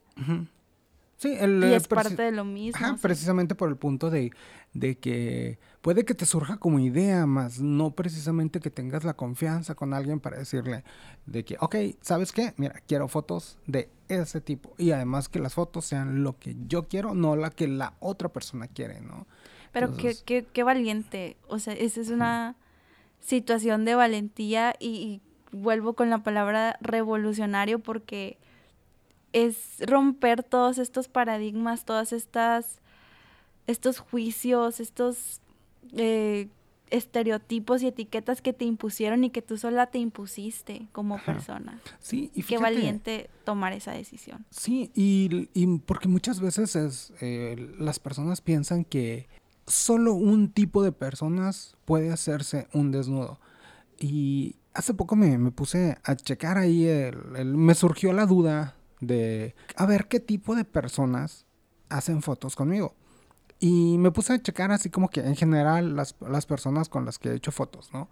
Sí, 1.21 1.37
el, 1.39 1.62
y 1.62 1.75
es 1.75 1.87
parte 1.87 2.23
de 2.23 2.33
lo 2.33 2.47
mismo. 2.47 2.97
Precisamente 3.03 3.55
por 3.55 3.69
el 3.69 3.77
punto 3.77 4.09
de, 4.09 4.33
de, 4.73 4.97
que 4.97 5.59
puede 5.83 6.07
que 6.07 6.15
te 6.15 6.25
surja 6.25 6.57
como 6.57 6.79
idea, 6.79 7.27
más 7.27 7.61
no 7.61 7.91
precisamente 7.91 8.59
que 8.59 8.71
tengas 8.71 9.05
la 9.05 9.12
confianza 9.12 9.75
con 9.75 9.93
alguien 9.93 10.19
para 10.19 10.39
decirle 10.39 10.83
de 11.27 11.45
que, 11.45 11.59
ok, 11.61 11.77
¿sabes 12.00 12.33
qué? 12.33 12.55
Mira, 12.57 12.81
quiero 12.87 13.07
fotos 13.07 13.59
de 13.67 13.91
ese 14.09 14.41
tipo. 14.41 14.73
Y 14.79 14.93
además 14.93 15.29
que 15.29 15.41
las 15.41 15.53
fotos 15.53 15.85
sean 15.85 16.25
lo 16.25 16.39
que 16.39 16.57
yo 16.67 16.89
quiero, 16.89 17.15
no 17.15 17.37
la 17.37 17.50
que 17.50 17.69
la 17.69 17.93
otra 18.00 18.31
persona 18.31 18.67
quiere, 18.67 19.03
¿no? 19.03 19.27
Pero 19.73 19.99
qué, 19.99 20.17
qué, 20.25 20.47
qué, 20.50 20.62
valiente. 20.62 21.37
O 21.49 21.59
sea, 21.59 21.75
esa 21.75 22.00
es 22.00 22.09
una 22.09 22.57
situación 23.19 23.85
de 23.85 23.95
valentía 23.95 24.75
y, 24.81 24.89
y 24.89 25.21
vuelvo 25.53 25.93
con 25.93 26.09
la 26.09 26.23
palabra 26.23 26.79
revolucionario 26.81 27.79
porque 27.79 28.39
es 29.33 29.77
romper 29.81 30.43
todos 30.43 30.79
estos 30.79 31.09
paradigmas, 31.09 31.85
todas 31.85 32.13
estas, 32.13 32.81
estos 33.67 33.99
juicios, 33.99 34.81
estos 34.81 35.41
eh, 35.93 36.49
estereotipos 36.91 37.83
y 37.83 37.89
etiquetas 37.89 38.43
que 38.43 38.53
te 38.53 38.65
impusieron 38.65 39.25
y 39.25 39.31
que 39.31 39.43
tú 39.43 39.57
sola 39.57 39.87
te 39.87 39.99
impusiste 39.99 40.89
como 40.93 41.19
persona. 41.19 41.81
Sí, 42.01 42.31
y 42.35 42.43
Qué 42.43 42.59
valiente 42.59 43.31
tomar 43.45 43.73
esa 43.73 43.93
decisión. 43.93 44.45
Sí, 44.51 44.91
y, 44.95 45.79
porque 45.87 46.09
muchas 46.09 46.41
veces 46.41 46.77
es, 46.77 47.13
eh, 47.21 47.75
las 47.79 47.99
personas 47.99 48.41
piensan 48.41 48.85
que 48.85 49.29
solo 49.67 50.15
un 50.15 50.51
tipo 50.51 50.83
de 50.83 50.93
personas 50.93 51.77
puede 51.85 52.11
hacerse 52.11 52.67
un 52.73 52.91
desnudo. 52.91 53.39
Y 53.99 54.57
hace 54.75 54.95
poco 54.95 55.15
me, 55.15 55.39
me 55.39 55.53
puse 55.53 55.99
a 56.03 56.17
checar 56.17 56.59
ahí, 56.59 56.87
el, 56.87 57.55
me 57.55 57.75
surgió 57.75 58.13
la 58.13 58.27
duda 58.27 58.75
de 59.00 59.54
a 59.76 59.87
ver 59.87 60.09
qué 60.09 60.21
tipo 60.21 60.54
de 60.54 60.64
personas 60.64 61.47
hacen 61.88 62.23
fotos 62.23 62.57
conmigo. 62.57 62.95
Y 63.59 63.99
me 63.99 64.11
puse 64.11 64.33
a 64.33 64.42
checar 64.42 64.73
así 64.73 64.88
como 64.88 65.11
que 65.11 65.21
en 65.21 65.37
general 65.37 65.95
las, 65.95 66.14
personas 66.47 66.88
con 66.88 67.04
las 67.04 67.19
que 67.19 67.28
he 67.28 67.35
hecho 67.35 67.52
fotos, 67.52 67.90
¿no? 67.92 68.09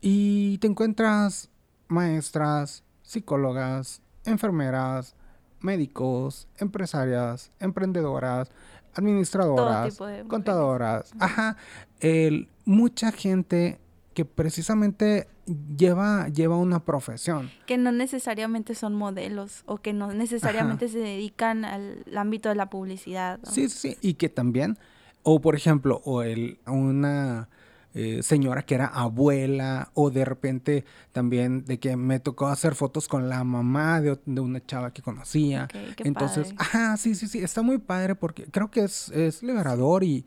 Y 0.00 0.56
te 0.58 0.66
encuentras 0.66 1.50
maestras, 1.88 2.82
psicólogas, 3.02 4.00
enfermeras, 4.24 5.14
médicos, 5.60 6.48
empresarias, 6.58 7.50
emprendedoras, 7.60 8.50
administradoras, 8.94 9.98
contadoras. 10.28 11.12
Ajá. 11.18 11.56
El, 12.00 12.48
mucha 12.64 13.12
gente 13.12 13.78
que 14.16 14.24
precisamente 14.24 15.28
lleva, 15.76 16.28
lleva 16.28 16.56
una 16.56 16.82
profesión. 16.86 17.50
Que 17.66 17.76
no 17.76 17.92
necesariamente 17.92 18.74
son 18.74 18.94
modelos 18.94 19.62
o 19.66 19.76
que 19.76 19.92
no 19.92 20.10
necesariamente 20.14 20.88
se 20.88 21.00
dedican 21.00 21.66
al 21.66 22.02
ámbito 22.16 22.48
de 22.48 22.54
la 22.54 22.70
publicidad. 22.70 23.38
Sí, 23.42 23.68
sí, 23.68 23.90
sí, 23.90 23.98
y 24.00 24.14
que 24.14 24.30
también, 24.30 24.78
o 25.22 25.42
por 25.42 25.54
ejemplo, 25.54 26.00
o 26.06 26.22
el, 26.22 26.58
una 26.66 27.50
eh, 27.92 28.22
señora 28.22 28.62
que 28.62 28.76
era 28.76 28.86
abuela, 28.86 29.90
o 29.92 30.08
de 30.10 30.24
repente 30.24 30.86
también 31.12 31.66
de 31.66 31.78
que 31.78 31.94
me 31.98 32.18
tocó 32.18 32.46
hacer 32.46 32.74
fotos 32.74 33.08
con 33.08 33.28
la 33.28 33.44
mamá 33.44 34.00
de, 34.00 34.18
una 34.40 34.64
chava 34.64 34.94
que 34.94 35.02
conocía. 35.02 35.68
Entonces, 35.98 36.54
ajá, 36.56 36.96
sí, 36.96 37.14
sí, 37.14 37.28
sí, 37.28 37.40
está 37.40 37.60
muy 37.60 37.76
padre 37.76 38.14
porque 38.14 38.46
creo 38.46 38.70
que 38.70 38.80
es, 38.80 39.10
es 39.10 39.42
liberador 39.42 40.04
y, 40.04 40.24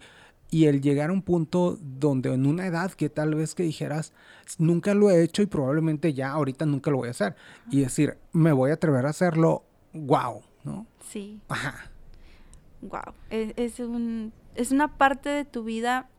y 0.51 0.65
el 0.65 0.81
llegar 0.81 1.09
a 1.09 1.13
un 1.13 1.21
punto 1.21 1.77
donde 1.81 2.33
en 2.33 2.45
una 2.45 2.65
edad 2.65 2.91
que 2.91 3.09
tal 3.09 3.35
vez 3.35 3.55
que 3.55 3.63
dijeras, 3.63 4.13
nunca 4.57 4.93
lo 4.93 5.09
he 5.11 5.23
hecho 5.23 5.41
y 5.41 5.45
probablemente 5.45 6.13
ya 6.13 6.31
ahorita 6.31 6.65
nunca 6.65 6.91
lo 6.91 6.97
voy 6.97 7.09
a 7.09 7.11
hacer. 7.11 7.35
Y 7.69 7.81
decir, 7.81 8.17
me 8.33 8.51
voy 8.51 8.71
a 8.71 8.75
atrever 8.75 9.05
a 9.05 9.09
hacerlo, 9.09 9.63
wow, 9.93 10.41
¿no? 10.63 10.87
Sí. 11.07 11.39
Ajá. 11.49 11.91
Wow. 12.81 13.13
Es, 13.29 13.53
es, 13.57 13.79
un, 13.79 14.33
es 14.55 14.71
una 14.71 14.97
parte 14.97 15.29
de 15.29 15.45
tu 15.45 15.63
vida 15.63 16.09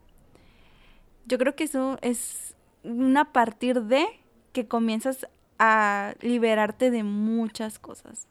yo 1.30 1.38
creo 1.38 1.54
que 1.54 1.64
eso 1.64 1.96
es 2.02 2.56
una 2.82 3.32
partir 3.32 3.82
de 3.84 4.04
que 4.52 4.66
comienzas 4.66 5.28
a 5.58 6.14
liberarte 6.20 6.90
de 6.90 7.04
muchas 7.04 7.78
cosas. 7.78 8.26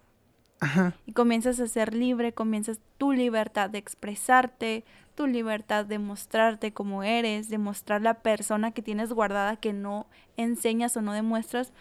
Ajá. 0.60 0.94
Y 1.06 1.14
comienzas 1.14 1.60
a 1.60 1.68
ser 1.68 1.94
libre, 1.94 2.34
comienzas 2.34 2.80
tu 2.98 3.14
libertad 3.14 3.70
de 3.70 3.78
expresarte, 3.78 4.84
tu 5.16 5.28
libertad 5.28 5.86
de 5.86 6.00
mostrarte 6.00 6.74
como 6.74 7.04
eres, 7.04 7.50
de 7.50 7.58
mostrar 7.58 8.02
la 8.02 8.16
persona 8.16 8.72
que 8.72 8.82
tienes 8.82 9.12
guardada 9.12 9.56
que 9.56 9.74
no 9.74 10.08
enseñas 10.38 10.96
o 10.98 11.02
no 11.02 11.14
demuestras 11.14 11.74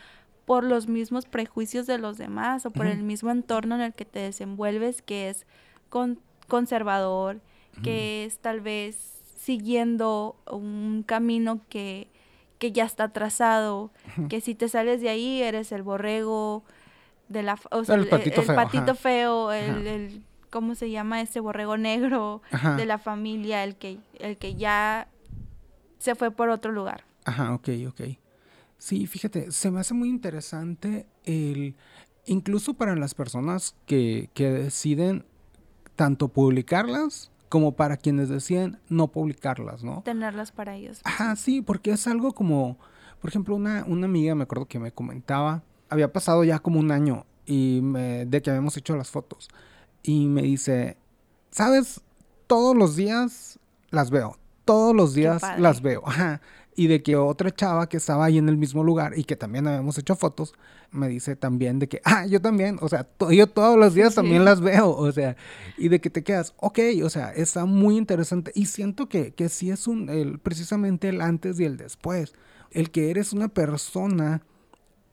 por 0.44 0.64
los 0.64 0.88
mismos 0.88 1.26
prejuicios 1.26 1.87
de 1.87 1.99
los 1.99 2.16
demás 2.16 2.64
o 2.64 2.70
por 2.70 2.87
el 2.87 3.02
mismo 3.02 3.30
entorno 3.30 3.75
en 3.75 3.82
el 3.82 3.92
que 3.92 4.06
te 4.06 4.20
desenvuelves 4.20 5.02
que 5.02 5.28
es 5.28 5.47
conservador, 6.49 7.40
que 7.82 8.25
es 8.25 8.38
tal 8.38 8.61
vez 8.61 8.97
siguiendo 9.37 10.37
un 10.50 11.04
camino 11.06 11.61
que, 11.68 12.08
ya 12.61 12.85
está 12.85 13.12
trazado, 13.12 13.90
que 14.30 14.40
si 14.40 14.54
te 14.54 14.68
sales 14.68 15.00
de 15.00 15.11
ahí 15.11 15.42
eres 15.42 15.70
el 15.70 15.82
borrego 15.82 16.64
de 17.28 17.42
la 17.42 17.58
o 17.70 17.85
sea, 17.85 17.97
el, 17.97 18.08
patito 18.08 18.94
feo, 18.94 19.52
el, 19.52 20.23
¿cómo 20.50 20.75
se 20.75 20.90
llama 20.90 21.20
ese 21.20 21.40
borrego 21.40 21.76
negro 21.76 22.42
de 22.76 22.87
la 22.87 22.99
familia, 22.99 23.64
el 23.64 23.76
que 23.76 23.99
el 24.18 24.37
que 24.37 24.54
ya 24.54 25.08
se 25.99 26.14
fue 26.14 26.30
por 26.30 26.49
otro 26.49 26.73
lugar. 26.73 27.04
Ajá, 27.25 27.54
ok, 27.54 27.68
ok. 27.88 28.00
Sí, 28.78 29.06
fíjate, 29.06 29.50
se 29.50 29.70
me 29.70 29.80
hace 29.80 29.92
muy 29.92 30.08
interesante 30.08 31.06
el 31.25 31.75
incluso 32.26 32.75
para 32.75 32.94
las 32.94 33.14
personas 33.14 33.75
que, 33.87 34.30
que 34.35 34.50
deciden 34.50 35.25
tanto 35.97 36.28
publicarlas 36.28 37.32
como 37.49 37.73
para 37.73 37.97
quienes 37.97 38.28
deciden 38.28 38.78
no 38.88 39.08
publicarlas, 39.08 39.82
¿no? 39.82 40.02
Tenerlas 40.02 40.52
para 40.52 40.76
ellos. 40.76 41.00
Ajá, 41.04 41.35
sí, 41.37 41.62
porque 41.62 41.90
es 41.92 42.06
algo 42.06 42.32
como, 42.32 42.78
por 43.20 43.30
ejemplo, 43.30 43.56
una, 43.56 43.85
una 43.87 44.06
amiga 44.06 44.35
me 44.35 44.44
acuerdo 44.44 44.66
que 44.66 44.78
me 44.78 44.92
comentaba, 44.92 45.64
había 45.88 46.12
pasado 46.12 46.45
ya 46.45 46.59
como 46.59 46.80
un 46.80 46.90
año 46.90 47.25
y 47.47 47.80
de 47.80 48.42
que 48.42 48.50
habíamos 48.50 48.76
hecho 48.76 48.97
las 48.97 49.11
fotos. 49.11 49.49
Y 50.02 50.26
me 50.26 50.42
dice, 50.42 50.97
¿sabes? 51.50 52.00
Todos 52.47 52.76
los 52.76 52.95
días 52.95 53.59
las 53.90 54.11
veo, 54.11 54.38
todos 54.64 54.95
los 54.95 55.14
días 55.14 55.42
las 55.59 55.80
veo, 55.80 56.02
ajá. 56.07 56.40
Y 56.76 56.87
de 56.87 57.02
que 57.02 57.16
otra 57.16 57.50
chava 57.50 57.88
que 57.88 57.97
estaba 57.97 58.26
ahí 58.26 58.38
en 58.38 58.49
el 58.49 58.57
mismo 58.57 58.85
lugar 58.85 59.18
y 59.18 59.25
que 59.25 59.35
también 59.35 59.66
habíamos 59.66 59.99
hecho 59.99 60.14
fotos, 60.14 60.54
me 60.92 61.09
dice 61.09 61.35
también 61.35 61.78
de 61.78 61.88
que, 61.88 62.00
ah, 62.04 62.26
yo 62.26 62.40
también, 62.40 62.78
o 62.80 62.88
sea, 62.88 63.09
yo 63.30 63.49
todos 63.49 63.76
los 63.76 63.95
días 63.95 64.14
también 64.14 64.45
las 64.45 64.61
veo, 64.61 64.90
o 64.90 65.11
sea, 65.11 65.37
y 65.76 65.88
de 65.88 66.00
que 66.00 66.11
te 66.11 66.23
quedas, 66.23 66.54
ok, 66.59 66.78
o 67.02 67.11
sea, 67.11 67.33
está 67.33 67.64
muy 67.64 67.97
interesante. 67.97 68.52
Y 68.54 68.66
siento 68.66 69.09
que, 69.09 69.33
que 69.33 69.49
sí 69.49 69.71
es 69.71 69.87
un, 69.88 70.09
el, 70.09 70.38
precisamente 70.38 71.09
el 71.09 71.21
antes 71.21 71.58
y 71.58 71.65
el 71.65 71.76
después, 71.76 72.34
el 72.71 72.91
que 72.91 73.10
eres 73.10 73.32
una 73.32 73.49
persona 73.49 74.43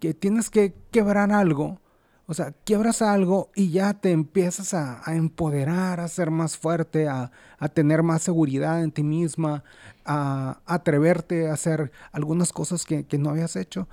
que 0.07 0.13
tienes 0.13 0.49
que 0.49 0.73
quebrar 0.91 1.31
algo 1.31 1.79
o 2.27 2.33
sea, 2.33 2.53
quiebras 2.63 3.01
algo 3.01 3.51
y 3.55 3.69
ya 3.69 3.93
te 3.93 4.11
empiezas 4.11 4.73
a, 4.73 5.01
empoderar, 5.13 5.99
a 5.99 6.07
ser 6.07 6.31
más 6.31 6.57
fuerte, 6.57 7.07
a, 7.07 7.31
tener 7.73 8.01
más 8.01 8.23
seguridad 8.23 8.83
en 8.83 8.91
ti 8.91 9.03
misma, 9.03 9.63
a, 10.05 10.59
atreverte 10.65 11.49
a 11.49 11.53
hacer 11.53 11.91
algunas 12.11 12.51
cosas 12.51 12.85
que, 12.85 13.05
no 13.19 13.29
habías 13.29 13.55
hecho. 13.55 13.87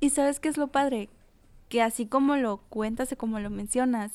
Y 0.00 0.10
sabes 0.10 0.38
qué 0.38 0.48
es 0.48 0.58
lo 0.58 0.68
padre? 0.68 1.08
Que 1.70 1.80
así 1.80 2.04
como 2.04 2.36
lo 2.36 2.58
cuentas 2.68 3.10
y 3.12 3.16
como 3.16 3.40
lo 3.40 3.48
mencionas, 3.48 4.12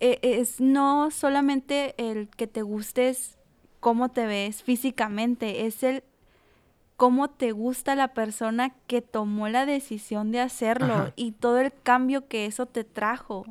e, 0.00 0.18
es 0.22 0.60
no 0.60 1.10
solamente 1.10 1.94
el 1.98 2.28
que 2.28 2.46
te 2.46 2.62
gustes 2.62 3.36
cómo 3.80 4.10
te 4.10 4.24
ves 4.24 4.62
físicamente, 4.62 5.66
es 5.66 5.82
el 5.82 6.02
cómo 6.96 7.28
te 7.28 7.52
gusta 7.52 7.94
la 7.96 8.08
persona 8.08 8.74
que 8.86 9.02
tomó 9.02 9.48
la 9.48 9.66
decisión 9.66 10.30
de 10.30 10.40
hacerlo 10.40 11.12
y 11.16 11.32
todo 11.32 11.58
el 11.58 11.72
cambio 11.72 12.28
que 12.28 12.46
eso 12.46 12.66
te 12.66 12.84
trajo, 12.84 13.46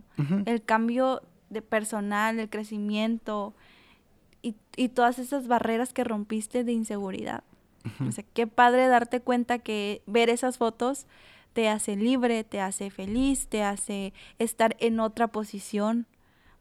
el 0.45 0.63
cambio 0.63 1.21
de 1.49 1.62
personal, 1.62 2.39
el 2.39 2.49
crecimiento 2.49 3.53
y, 4.41 4.89
todas 4.89 5.19
esas 5.19 5.47
barreras 5.47 5.93
que 5.93 6.03
rompiste 6.03 6.63
de 6.63 6.71
inseguridad. 6.71 7.43
O 8.08 8.12
sea, 8.12 8.23
qué 8.34 8.47
padre 8.47 8.88
darte 8.88 9.19
cuenta 9.19 9.60
que 9.60 10.01
ver 10.06 10.29
esas 10.29 10.58
fotos 10.58 11.06
te 11.51 11.67
hace 11.67 11.95
libre, 11.95 12.43
te 12.43 12.62
hace 12.62 12.89
feliz, 12.89 13.47
te 13.47 13.62
hace 13.62 14.13
estar 14.39 14.75
en 14.79 14.99
otra 14.99 15.27
posición 15.27 16.08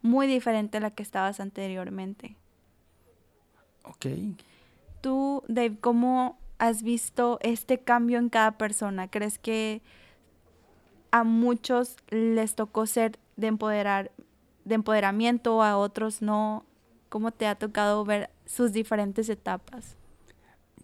muy 0.02 0.26
diferente 0.26 0.78
a 0.78 0.80
la 0.80 0.90
que 0.90 1.02
estabas 1.02 1.38
anteriormente. 1.38 2.36
Ok. 3.84 4.06
Tú, 5.00 5.42
Dave, 5.48 5.76
¿cómo 5.80 6.38
has 6.62 6.84
visto 6.84 7.40
este 7.42 7.80
cambio 7.80 8.20
en 8.20 8.28
cada 8.28 8.56
persona? 8.56 9.08
¿Crees 9.08 9.36
que 9.36 9.82
a 11.10 11.24
muchos 11.24 11.96
les 12.08 12.54
tocó 12.54 12.86
ser 12.86 13.18
de 13.36 13.48
empoderar, 13.48 14.12
de 14.64 14.76
empoderamiento, 14.76 15.64
a 15.64 15.76
otros 15.76 16.22
no? 16.22 16.64
¿Cómo 17.08 17.32
te 17.32 17.48
ha 17.48 17.56
tocado 17.56 18.04
ver 18.04 18.30
sus 18.46 18.72
diferentes 18.72 19.28
etapas? 19.28 19.96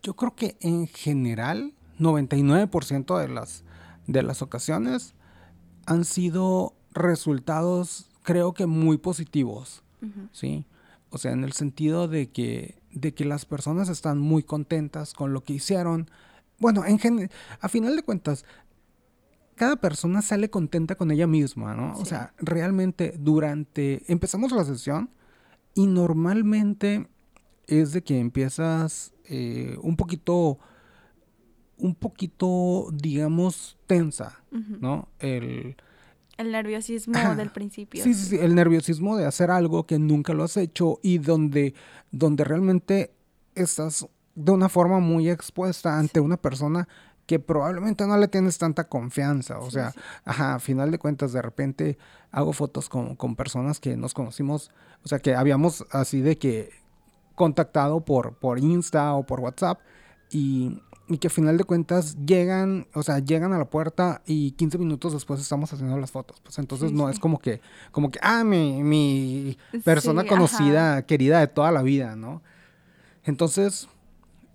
Yo 0.03 0.17
creo 0.17 0.35
que 0.35 0.57
en 0.59 0.89
general, 0.89 1.75
99% 2.01 3.17
de 3.17 3.29
las, 3.29 3.63
de 4.09 4.25
las 4.25 4.43
ocasiones 4.43 5.15
han 5.87 6.05
sido 6.05 6.75
resultados, 6.91 8.11
creo 8.25 8.53
que 8.53 8.67
muy 8.67 8.99
positivos, 8.99 9.85
¿sí? 10.33 10.67
O 11.11 11.19
sea, 11.19 11.31
en 11.31 11.45
el 11.45 11.53
sentido 11.53 12.09
de 12.09 12.31
que 12.31 12.78
de 12.93 13.15
que 13.15 13.25
las 13.25 13.45
personas 13.45 13.89
están 13.89 14.19
muy 14.19 14.43
contentas 14.43 15.15
con 15.15 15.33
lo 15.33 15.43
que 15.43 15.55
hicieron. 15.55 16.11
Bueno, 16.59 16.85
en 16.85 17.31
a 17.61 17.69
final 17.69 17.97
de 17.97 18.03
cuentas, 18.03 18.45
cada 19.55 19.77
persona 19.77 20.23
sale 20.23 20.51
contenta 20.51 20.95
con 20.95 21.11
ella 21.11 21.27
misma, 21.27 21.75
¿no? 21.75 21.93
O 21.99 22.05
sea, 22.05 22.33
realmente 22.39 23.15
durante, 23.19 24.03
empezamos 24.11 24.53
la 24.53 24.65
sesión 24.65 25.11
y 25.75 25.87
normalmente 25.87 27.09
es 27.67 27.93
de 27.93 28.03
que 28.03 28.19
empiezas 28.19 29.13
eh, 29.25 29.77
un 29.83 29.97
poquito, 29.97 30.59
un 31.77 31.95
poquito, 31.95 32.89
digamos, 32.93 33.77
tensa, 33.87 34.43
¿no? 34.51 35.09
El, 35.19 35.77
el 36.39 36.53
nerviosismo 36.53 37.13
del 37.37 37.51
principio. 37.51 38.03
Sí, 38.03 38.15
sí, 38.15 38.27
sí, 38.27 38.39
el 38.41 38.55
nerviosismo 38.55 39.17
de 39.17 39.27
hacer 39.27 39.51
algo 39.51 39.87
que 39.87 39.99
nunca 39.99 40.33
lo 40.33 40.45
has 40.45 40.57
hecho 40.57 40.99
y 41.03 41.19
donde, 41.19 41.75
donde 42.11 42.45
realmente 42.45 43.13
estás 43.55 44.07
de 44.35 44.53
una 44.53 44.69
forma 44.69 45.01
muy 45.01 45.29
expuesta 45.29 45.99
ante 45.99 46.21
una 46.21 46.37
persona 46.37 46.89
que 47.27 47.39
probablemente 47.39 48.07
no 48.07 48.17
le 48.17 48.29
tienes 48.29 48.57
tanta 48.57 48.85
confianza. 48.85 49.59
O 49.59 49.71
sea, 49.71 49.93
ajá, 50.25 50.55
a 50.55 50.59
final 50.61 50.91
de 50.91 50.99
cuentas, 50.99 51.33
de 51.33 51.43
repente 51.43 51.99
hago 52.31 52.55
fotos 52.55 52.89
con, 52.89 53.17
con 53.17 53.37
personas 53.37 53.81
que 53.81 53.97
nos 53.97 54.15
conocimos, 54.15 54.71
o 55.05 55.09
sea, 55.09 55.19
que 55.19 55.35
habíamos 55.35 55.85
así 55.91 56.23
de 56.23 56.39
que 56.39 56.71
contactado 57.35 58.05
por, 58.05 58.39
por 58.39 58.59
Insta 58.59 59.13
o 59.15 59.27
por 59.27 59.41
WhatsApp 59.41 59.81
y 60.31 60.81
y 61.09 61.19
que 61.19 61.29
a 61.29 61.31
final 61.31 61.57
de 61.57 61.65
cuentas 61.65 62.17
llegan, 62.25 62.87
o 62.95 63.03
sea, 63.03 63.19
llegan 63.19 63.53
a 63.53 63.59
la 63.59 63.71
puerta 63.71 64.23
y 64.27 64.53
15 64.53 64.79
minutos 64.79 65.13
después 65.13 65.41
estamos 65.41 65.73
haciendo 65.73 65.97
las 65.99 66.11
fotos. 66.11 66.41
Pues 66.41 66.59
entonces 66.59 66.93
no 66.93 67.09
es 67.09 67.19
como 67.19 67.39
que, 67.39 67.61
como 67.93 68.11
que, 68.11 68.19
ah, 68.23 68.45
mi, 68.45 68.83
mi 68.83 69.57
persona 69.85 70.25
conocida, 70.25 71.03
querida 71.07 71.41
de 71.41 71.47
toda 71.47 71.73
la 71.73 71.83
vida, 71.83 72.15
¿no? 72.15 72.43
Entonces, 73.25 73.89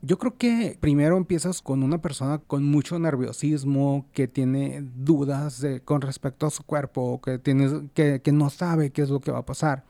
yo 0.02 0.20
creo 0.20 0.38
que 0.38 0.78
primero 0.80 1.18
empiezas 1.18 1.62
con 1.62 1.82
una 1.82 2.02
persona 2.02 2.38
con 2.38 2.64
mucho 2.66 3.00
nerviosismo, 3.00 4.06
que 4.14 4.28
tiene 4.28 4.84
dudas 4.96 5.66
con 5.86 6.02
respecto 6.02 6.46
a 6.46 6.52
su 6.52 6.64
cuerpo, 6.64 7.20
que, 7.22 7.40
tiene, 7.40 7.90
que, 7.94 8.22
que, 8.22 8.32
no 8.32 8.50
sabe 8.50 8.92
qué 8.92 9.02
es 9.02 9.10
lo 9.10 9.22
que 9.22 9.32
va 9.32 9.40
a 9.40 9.46
pasar. 9.46 9.86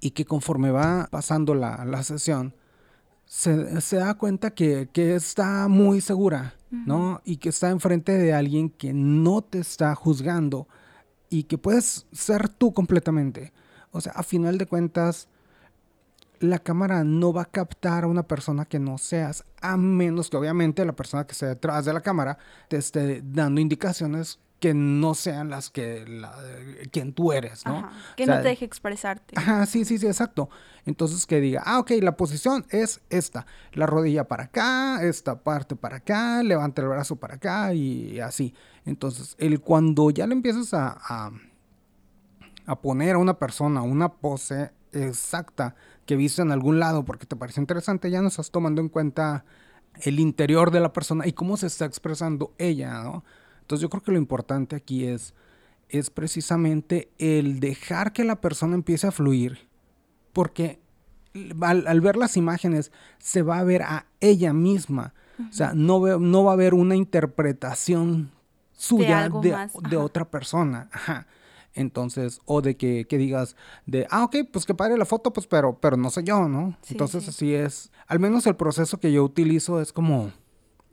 Y 0.00 0.12
que 0.12 0.24
conforme 0.24 0.70
va 0.70 1.08
pasando 1.10 1.54
la, 1.54 1.84
la 1.84 2.02
sesión, 2.02 2.54
se, 3.32 3.96
da 3.96 4.12
cuenta 4.14 4.50
que, 4.50 4.90
está 4.94 5.66
muy 5.66 6.02
segura, 6.02 6.54
¿no? 6.70 7.22
Y 7.24 7.38
que 7.38 7.48
está 7.48 7.70
enfrente 7.70 8.12
de 8.12 8.34
alguien 8.34 8.68
que 8.68 8.92
no 8.92 9.40
te 9.40 9.58
está 9.58 9.94
juzgando 9.94 10.68
y 11.30 11.44
que 11.44 11.56
puedes 11.56 12.06
ser 12.12 12.50
tú 12.50 12.74
completamente. 12.74 13.54
O 13.90 14.02
sea, 14.02 14.12
a 14.12 14.22
final 14.22 14.58
de 14.58 14.66
cuentas, 14.66 15.28
la 16.40 16.58
cámara 16.58 17.04
no 17.04 17.32
va 17.32 17.42
a 17.42 17.50
captar 17.50 18.04
a 18.04 18.08
una 18.08 18.22
persona 18.22 18.66
que 18.66 18.78
no 18.78 18.98
seas, 18.98 19.46
a 19.62 19.78
menos 19.78 20.28
que 20.28 20.36
obviamente 20.36 20.84
la 20.84 20.92
persona 20.92 21.26
que 21.26 21.32
esté 21.32 21.46
detrás 21.46 21.86
de 21.86 21.94
la 21.94 22.02
cámara 22.02 22.36
te 22.68 22.76
esté 22.76 23.22
dando 23.24 23.62
indicaciones 23.62 24.40
que 24.62 24.74
no 24.74 25.14
sean 25.14 25.50
las 25.50 25.70
que 25.70 26.06
la, 26.06 26.32
quien 26.92 27.12
tú 27.12 27.32
eres, 27.32 27.66
¿no? 27.66 27.90
que 28.16 28.26
no 28.26 28.36
te 28.40 28.46
deje 28.50 28.64
expresarte. 28.64 29.34
Ajá, 29.36 29.66
sí, 29.66 29.84
sí, 29.84 29.98
sí, 29.98 30.06
exacto. 30.06 30.50
Entonces 30.86 31.26
que 31.26 31.40
diga, 31.40 31.64
ah, 31.66 31.80
ok, 31.80 31.90
la 32.00 32.16
posición 32.16 32.64
es 32.70 33.00
esta, 33.10 33.44
la 33.72 33.86
rodilla 33.86 34.28
para 34.28 34.44
acá, 34.44 35.02
esta 35.02 35.42
parte 35.42 35.74
para 35.74 35.96
acá, 35.96 36.44
levanta 36.44 36.80
el 36.80 36.86
brazo 36.86 37.16
para 37.16 37.34
acá 37.34 37.74
y 37.74 38.20
así. 38.20 38.54
Entonces, 38.84 39.34
el 39.38 39.60
cuando 39.60 40.10
ya 40.10 40.28
le 40.28 40.34
empiezas 40.34 40.72
a, 40.74 40.96
a, 40.96 41.32
a 42.66 42.80
poner 42.80 43.16
a 43.16 43.18
una 43.18 43.40
persona 43.40 43.82
una 43.82 44.12
pose 44.12 44.70
exacta 44.92 45.74
que 46.06 46.14
viste 46.14 46.40
en 46.40 46.52
algún 46.52 46.78
lado 46.78 47.04
porque 47.04 47.26
te 47.26 47.34
parece 47.34 47.60
interesante, 47.60 48.12
ya 48.12 48.22
no 48.22 48.28
estás 48.28 48.52
tomando 48.52 48.80
en 48.80 48.90
cuenta 48.90 49.44
el 50.02 50.20
interior 50.20 50.70
de 50.70 50.78
la 50.78 50.92
persona 50.92 51.26
y 51.26 51.32
cómo 51.32 51.56
se 51.56 51.66
está 51.66 51.84
expresando 51.84 52.54
ella, 52.58 53.02
¿no? 53.02 53.24
Entonces 53.62 53.82
yo 53.82 53.90
creo 53.90 54.02
que 54.02 54.12
lo 54.12 54.18
importante 54.18 54.76
aquí 54.76 55.06
es, 55.06 55.34
es 55.88 56.10
precisamente 56.10 57.10
el 57.18 57.60
dejar 57.60 58.12
que 58.12 58.24
la 58.24 58.40
persona 58.40 58.74
empiece 58.74 59.06
a 59.06 59.12
fluir, 59.12 59.66
porque 60.32 60.80
al, 61.60 62.00
ver 62.00 62.16
las 62.16 62.36
imágenes 62.36 62.92
se 63.18 63.42
va 63.42 63.58
a 63.58 63.64
ver 63.64 63.82
a 63.82 64.06
ella 64.20 64.52
misma, 64.52 65.14
o 65.48 65.52
sea, 65.52 65.72
no, 65.74 66.18
no 66.18 66.44
va 66.44 66.52
a 66.52 66.54
haber 66.54 66.74
una 66.74 66.94
interpretación 66.94 68.30
suya 68.72 69.28
de, 69.28 69.96
otra 69.96 70.30
persona. 70.30 70.90
Entonces, 71.74 72.40
o 72.44 72.60
de 72.60 72.76
que, 72.76 73.06
digas 73.08 73.56
de, 73.86 74.06
ah, 74.10 74.24
ok, 74.24 74.36
pues 74.52 74.66
que 74.66 74.74
padre 74.74 74.98
la 74.98 75.06
foto, 75.06 75.32
pues, 75.32 75.46
pero, 75.46 75.78
pero 75.80 75.96
no 75.96 76.10
sé 76.10 76.22
yo, 76.22 76.48
¿no? 76.48 76.76
Entonces, 76.90 77.26
así 77.28 77.54
es. 77.54 77.90
Al 78.06 78.20
menos 78.20 78.46
el 78.46 78.56
proceso 78.56 79.00
que 79.00 79.10
yo 79.10 79.24
utilizo 79.24 79.80
es 79.80 79.92
como, 79.92 80.32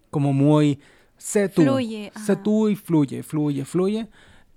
como 0.10 0.32
muy 0.32 0.80
sé 1.20 1.50
tú. 1.50 1.62
Fluye. 1.62 2.12
Sé 2.26 2.36
tú 2.36 2.70
y 2.70 2.76
fluye, 2.76 3.22
fluye, 3.22 3.66
fluye. 3.66 4.10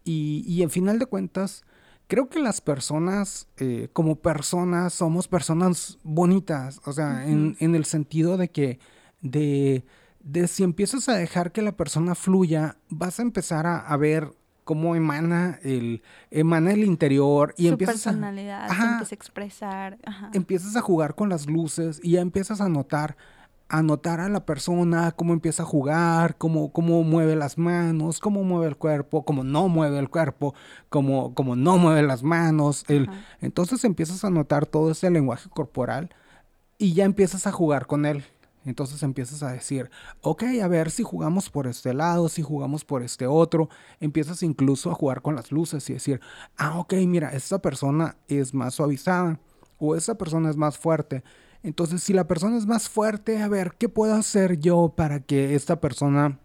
Y, 0.04 0.44
y 0.46 0.62
en 0.62 0.70
final 0.70 0.98
de 0.98 1.06
cuentas, 1.06 1.64
creo 2.08 2.28
que 2.28 2.40
las 2.40 2.60
personas, 2.60 3.48
eh, 3.58 3.88
como 3.92 4.16
personas, 4.16 4.94
somos 4.94 5.28
personas 5.28 5.98
bonitas. 6.02 6.80
O 6.84 6.92
sea, 6.92 7.26
en, 7.26 7.56
en, 7.60 7.74
el 7.74 7.84
sentido 7.84 8.36
de 8.36 8.48
que, 8.48 8.78
de, 9.20 9.84
de, 10.20 10.48
si 10.48 10.62
empiezas 10.62 11.08
a 11.08 11.14
dejar 11.14 11.52
que 11.52 11.62
la 11.62 11.72
persona 11.72 12.14
fluya, 12.14 12.76
vas 12.88 13.18
a 13.18 13.22
empezar 13.22 13.66
a, 13.66 13.78
a 13.78 13.96
ver 13.96 14.32
cómo 14.64 14.94
emana 14.94 15.58
el, 15.62 16.02
emana 16.30 16.72
el 16.72 16.84
interior 16.84 17.54
y 17.56 17.64
Su 17.64 17.70
empiezas 17.70 18.02
personalidad, 18.02 18.70
a, 18.70 18.98
a 18.98 19.02
expresar. 19.10 19.98
Empiezas 20.32 20.76
a 20.76 20.80
jugar 20.80 21.14
con 21.14 21.28
las 21.28 21.46
luces 21.46 22.00
y 22.02 22.12
ya 22.12 22.20
empiezas 22.20 22.60
a 22.60 22.68
notar 22.68 23.16
a 23.72 23.82
notar 23.82 24.20
a 24.20 24.28
la 24.28 24.44
persona, 24.44 25.12
cómo 25.12 25.32
empieza 25.32 25.62
a 25.62 25.66
jugar, 25.66 26.36
cómo, 26.36 26.70
cómo 26.72 27.02
mueve 27.04 27.36
las 27.36 27.56
manos, 27.56 28.20
cómo 28.20 28.44
mueve 28.44 28.66
el 28.66 28.76
cuerpo, 28.76 29.24
cómo 29.24 29.44
no 29.44 29.66
mueve 29.68 29.98
el 29.98 30.10
cuerpo, 30.10 30.54
cómo, 30.90 31.34
cómo 31.34 31.56
no 31.56 31.78
mueve 31.78 32.02
las 32.02 32.22
manos. 32.22 32.84
El, 32.88 33.08
entonces 33.40 33.82
empiezas 33.84 34.24
a 34.24 34.30
notar 34.30 34.66
todo 34.66 34.90
ese 34.90 35.08
lenguaje 35.08 35.48
corporal 35.48 36.10
y 36.76 36.92
ya 36.92 37.04
empiezas 37.04 37.46
a 37.46 37.52
jugar 37.52 37.86
con 37.86 38.04
él. 38.04 38.22
Entonces 38.66 39.02
empiezas 39.02 39.42
a 39.42 39.52
decir, 39.52 39.90
ok, 40.20 40.44
a 40.62 40.68
ver 40.68 40.90
si 40.90 41.02
jugamos 41.02 41.48
por 41.48 41.66
este 41.66 41.94
lado, 41.94 42.28
si 42.28 42.42
jugamos 42.42 42.84
por 42.84 43.02
este 43.02 43.26
otro. 43.26 43.70
Empiezas 44.00 44.42
incluso 44.42 44.90
a 44.90 44.94
jugar 44.94 45.22
con 45.22 45.34
las 45.34 45.50
luces 45.50 45.88
y 45.88 45.94
decir, 45.94 46.20
ah, 46.58 46.78
ok, 46.78 46.92
mira, 47.06 47.30
esta 47.30 47.62
persona 47.62 48.16
es 48.28 48.52
más 48.52 48.74
suavizada 48.74 49.40
o 49.78 49.96
esta 49.96 50.16
persona 50.16 50.50
es 50.50 50.58
más 50.58 50.76
fuerte. 50.76 51.24
Entonces, 51.62 52.02
si 52.02 52.12
la 52.12 52.26
persona 52.26 52.56
es 52.56 52.66
más 52.66 52.88
fuerte, 52.88 53.40
a 53.40 53.48
ver, 53.48 53.74
¿qué 53.78 53.88
puedo 53.88 54.14
hacer 54.14 54.58
yo 54.58 54.94
para 54.96 55.20
que 55.20 55.54
esta 55.54 55.80
persona 55.80 56.38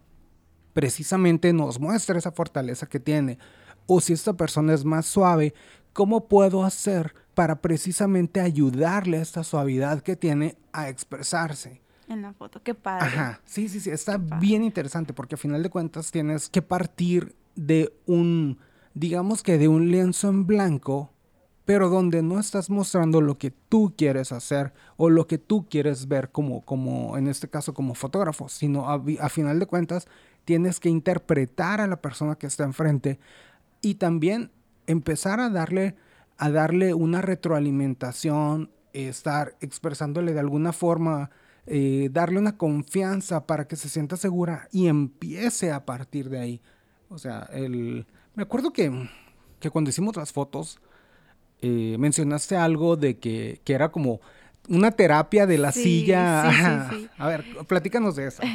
precisamente 0.74 1.52
nos 1.52 1.80
muestre 1.80 2.18
esa 2.18 2.30
fortaleza 2.30 2.86
que 2.86 3.00
tiene? 3.00 3.38
O 3.86 4.00
si 4.00 4.12
esta 4.12 4.34
persona 4.34 4.74
es 4.74 4.84
más 4.84 5.06
suave, 5.06 5.54
¿cómo 5.92 6.28
puedo 6.28 6.62
hacer 6.62 7.14
para 7.34 7.60
precisamente 7.60 8.40
ayudarle 8.40 9.18
a 9.18 9.22
esta 9.22 9.42
suavidad 9.42 10.02
que 10.02 10.14
tiene 10.14 10.56
a 10.72 10.88
expresarse? 10.88 11.80
En 12.08 12.22
la 12.22 12.32
foto, 12.32 12.62
qué 12.62 12.74
padre. 12.74 13.06
Ajá, 13.06 13.40
sí, 13.44 13.68
sí, 13.68 13.80
sí, 13.80 13.90
está 13.90 14.16
bien 14.16 14.62
interesante 14.62 15.12
porque 15.12 15.34
a 15.34 15.38
final 15.38 15.62
de 15.62 15.68
cuentas 15.68 16.10
tienes 16.10 16.48
que 16.48 16.62
partir 16.62 17.34
de 17.54 17.92
un, 18.06 18.58
digamos 18.94 19.42
que 19.42 19.58
de 19.58 19.68
un 19.68 19.90
lienzo 19.90 20.28
en 20.28 20.46
blanco 20.46 21.12
pero 21.68 21.90
donde 21.90 22.22
no 22.22 22.40
estás 22.40 22.70
mostrando 22.70 23.20
lo 23.20 23.36
que 23.36 23.50
tú 23.50 23.92
quieres 23.94 24.32
hacer 24.32 24.72
o 24.96 25.10
lo 25.10 25.26
que 25.26 25.36
tú 25.36 25.68
quieres 25.68 26.08
ver 26.08 26.30
como, 26.30 26.62
como 26.64 27.18
en 27.18 27.28
este 27.28 27.50
caso 27.50 27.74
como 27.74 27.94
fotógrafo, 27.94 28.48
sino 28.48 28.88
a, 28.88 29.28
final 29.28 29.58
de 29.58 29.66
cuentas 29.66 30.08
tienes 30.46 30.80
que 30.80 30.88
interpretar 30.88 31.82
a 31.82 31.86
la 31.86 32.00
persona 32.00 32.36
que 32.36 32.46
está 32.46 32.64
enfrente 32.64 33.20
y 33.82 33.96
también 33.96 34.50
empezar 34.86 35.40
a 35.40 35.50
darle, 35.50 35.96
a 36.38 36.48
darle 36.48 36.94
una 36.94 37.20
retroalimentación, 37.20 38.70
estar 38.94 39.54
expresándole 39.60 40.32
de 40.32 40.40
alguna 40.40 40.72
forma, 40.72 41.28
eh, 41.66 42.08
darle 42.10 42.38
una 42.38 42.56
confianza 42.56 43.46
para 43.46 43.68
que 43.68 43.76
se 43.76 43.90
sienta 43.90 44.16
segura 44.16 44.68
y 44.72 44.86
empiece 44.86 45.70
a 45.70 45.84
partir 45.84 46.30
de 46.30 46.38
ahí. 46.38 46.62
O 47.10 47.18
sea, 47.18 47.46
el, 47.52 48.06
me 48.34 48.44
acuerdo 48.44 48.72
que, 48.72 49.06
que 49.60 49.68
cuando 49.68 49.90
hicimos 49.90 50.16
las 50.16 50.32
fotos, 50.32 50.80
eh, 51.60 51.96
mencionaste 51.98 52.56
algo 52.56 52.96
de 52.96 53.18
que, 53.18 53.60
era 53.66 53.90
como 53.90 54.20
una 54.68 54.90
terapia 54.92 55.46
de 55.46 55.58
la 55.58 55.72
silla. 55.72 56.90
A 57.18 57.28
ver, 57.28 57.44
platícanos 57.66 58.16
de 58.16 58.28
eso. 58.28 58.42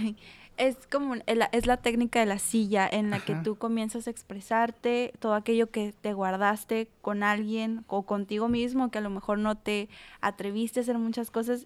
Es 0.56 0.78
como, 0.92 1.16
es 1.26 1.66
la 1.66 1.78
técnica 1.78 2.20
de 2.20 2.28
la 2.28 2.38
silla 2.38 2.88
en 2.88 3.10
la 3.10 3.20
que 3.20 3.34
tú 3.34 3.56
comienzas 3.56 4.06
a 4.06 4.12
expresarte 4.12 5.12
todo 5.18 5.34
aquello 5.34 5.72
que 5.72 5.96
te 6.00 6.14
guardaste 6.14 6.90
con 7.02 7.24
alguien 7.24 7.84
o 7.88 8.04
contigo 8.04 8.50
mismo, 8.50 8.92
que 8.92 9.00
a 9.00 9.02
lo 9.02 9.10
mejor 9.10 9.40
no 9.40 9.58
te 9.58 9.90
atreviste 10.22 10.80
a 10.80 10.84
hacer 10.84 11.00
muchas 11.00 11.32
cosas 11.32 11.66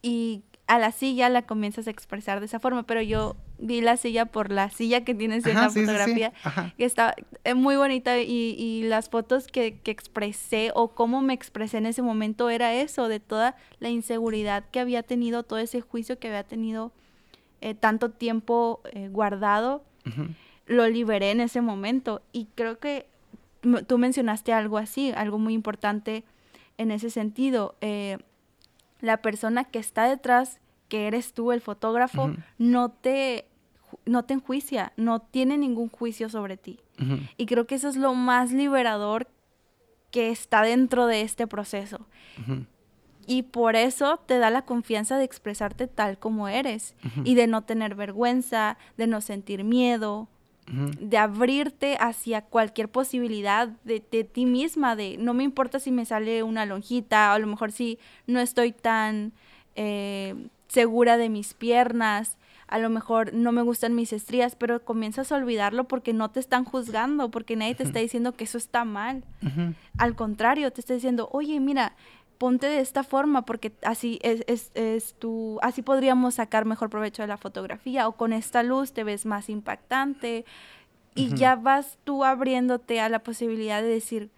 y 0.00 0.44
a 0.72 0.78
la 0.78 0.90
silla 0.90 1.28
la 1.28 1.42
comienzas 1.42 1.86
a 1.86 1.90
expresar 1.90 2.40
de 2.40 2.46
esa 2.46 2.58
forma, 2.58 2.84
pero 2.84 3.02
yo 3.02 3.36
vi 3.58 3.82
la 3.82 3.98
silla 3.98 4.24
por 4.24 4.50
la 4.50 4.70
silla 4.70 5.04
que 5.04 5.14
tienes 5.14 5.44
en 5.44 5.56
la 5.56 5.68
fotografía, 5.68 6.32
que 6.78 6.86
está 6.86 7.14
eh, 7.44 7.52
muy 7.52 7.76
bonita 7.76 8.18
y, 8.20 8.54
y 8.56 8.84
las 8.84 9.10
fotos 9.10 9.48
que, 9.48 9.80
que, 9.80 9.90
expresé 9.90 10.72
o 10.74 10.94
cómo 10.94 11.20
me 11.20 11.34
expresé 11.34 11.76
en 11.76 11.84
ese 11.84 12.00
momento 12.00 12.48
era 12.48 12.72
eso, 12.72 13.08
de 13.08 13.20
toda 13.20 13.54
la 13.80 13.90
inseguridad 13.90 14.64
que 14.70 14.80
había 14.80 15.02
tenido, 15.02 15.42
todo 15.42 15.58
ese 15.58 15.82
juicio 15.82 16.18
que 16.18 16.28
había 16.28 16.44
tenido 16.44 16.90
eh, 17.60 17.74
tanto 17.74 18.08
tiempo 18.08 18.80
eh, 18.92 19.08
guardado, 19.08 19.84
lo 20.64 20.88
liberé 20.88 21.32
en 21.32 21.42
ese 21.42 21.60
momento. 21.60 22.22
Y 22.32 22.46
creo 22.54 22.78
que 22.78 23.04
tú 23.86 23.98
mencionaste 23.98 24.54
algo 24.54 24.78
así, 24.78 25.12
algo 25.14 25.38
muy 25.38 25.52
importante 25.52 26.24
en 26.78 26.90
ese 26.92 27.10
sentido. 27.10 27.76
la 29.02 29.16
persona 29.18 29.64
que 29.64 29.78
está 29.78 30.08
detrás 30.08 30.61
que 30.92 31.06
eres 31.06 31.32
tú 31.32 31.52
el 31.52 31.62
fotógrafo, 31.62 32.32
no 32.58 32.90
te 32.90 33.46
no 34.04 34.24
te 34.24 34.34
enjuicia, 34.34 34.92
no 34.98 35.20
tiene 35.20 35.56
ningún 35.56 35.88
juicio 35.88 36.28
sobre 36.28 36.58
ti. 36.58 36.80
Y 37.38 37.46
creo 37.46 37.66
que 37.66 37.76
eso 37.76 37.88
es 37.88 37.96
lo 37.96 38.12
más 38.12 38.52
liberador 38.52 39.26
que 40.10 40.28
está 40.28 40.60
dentro 40.60 41.06
de 41.06 41.22
este 41.22 41.46
proceso. 41.46 42.06
Y 43.26 43.44
por 43.44 43.74
eso 43.74 44.18
te 44.26 44.36
da 44.36 44.50
la 44.50 44.66
confianza 44.66 45.16
de 45.16 45.24
expresarte 45.24 45.86
tal 45.86 46.18
como 46.18 46.46
eres 46.46 46.94
y 47.24 47.36
de 47.36 47.46
no 47.46 47.62
tener 47.62 47.94
vergüenza, 47.94 48.76
de 48.98 49.06
no 49.06 49.22
sentir 49.22 49.64
miedo, 49.64 50.28
de 50.66 51.16
abrirte 51.16 51.96
hacia 52.00 52.42
cualquier 52.42 52.90
posibilidad 52.90 53.68
de, 53.84 54.00
ti 54.00 54.44
misma, 54.44 54.94
de 54.94 55.16
no 55.16 55.32
me 55.32 55.44
importa 55.44 55.80
si 55.80 55.90
me 55.90 56.04
sale 56.04 56.42
una 56.42 56.66
lonjita, 56.66 57.30
o 57.30 57.34
a 57.36 57.38
lo 57.38 57.46
mejor 57.46 57.72
si 57.72 57.98
no 58.26 58.40
estoy 58.40 58.72
tan... 58.72 59.32
Eh, 59.74 60.34
segura 60.72 61.18
de 61.18 61.28
mis 61.28 61.52
piernas, 61.52 62.38
a 62.66 62.78
lo 62.78 62.88
mejor 62.88 63.34
no 63.34 63.52
me 63.52 63.60
gustan 63.60 63.94
mis 63.94 64.14
estrías, 64.14 64.56
pero 64.56 64.82
comienzas 64.82 65.30
a 65.30 65.36
olvidarlo 65.36 65.84
porque 65.84 66.14
no 66.14 66.30
te 66.30 66.40
están 66.40 66.64
juzgando, 66.64 67.30
porque 67.30 67.56
nadie 67.56 67.74
te 67.74 67.82
está 67.82 67.98
diciendo 67.98 68.32
que 68.32 68.44
eso 68.44 68.56
está 68.56 68.86
mal. 68.86 69.22
Al 69.98 70.16
contrario, 70.16 70.72
te 70.72 70.80
está 70.80 70.94
diciendo, 70.94 71.28
oye, 71.32 71.60
mira, 71.60 71.94
ponte 72.38 72.68
de 72.68 72.80
esta 72.80 73.04
forma 73.04 73.44
porque 73.44 73.74
así 73.82 74.18
es, 74.22 74.44
es, 74.46 74.70
es 74.74 75.14
tu, 75.18 75.58
así 75.60 75.82
podríamos 75.82 76.36
sacar 76.36 76.64
mejor 76.64 76.88
provecho 76.88 77.22
de 77.22 77.28
la 77.28 77.36
fotografía 77.36 78.08
o 78.08 78.12
con 78.12 78.32
esta 78.32 78.62
luz 78.62 78.94
te 78.94 79.04
ves 79.04 79.26
más 79.26 79.50
impactante 79.50 80.46
y 81.14 81.34
ya 81.34 81.56
vas 81.56 81.98
tú 82.04 82.24
abriéndote 82.24 83.00
a 83.00 83.10
la 83.10 83.18
posibilidad 83.18 83.82
de 83.82 83.88
decir, 83.88 84.30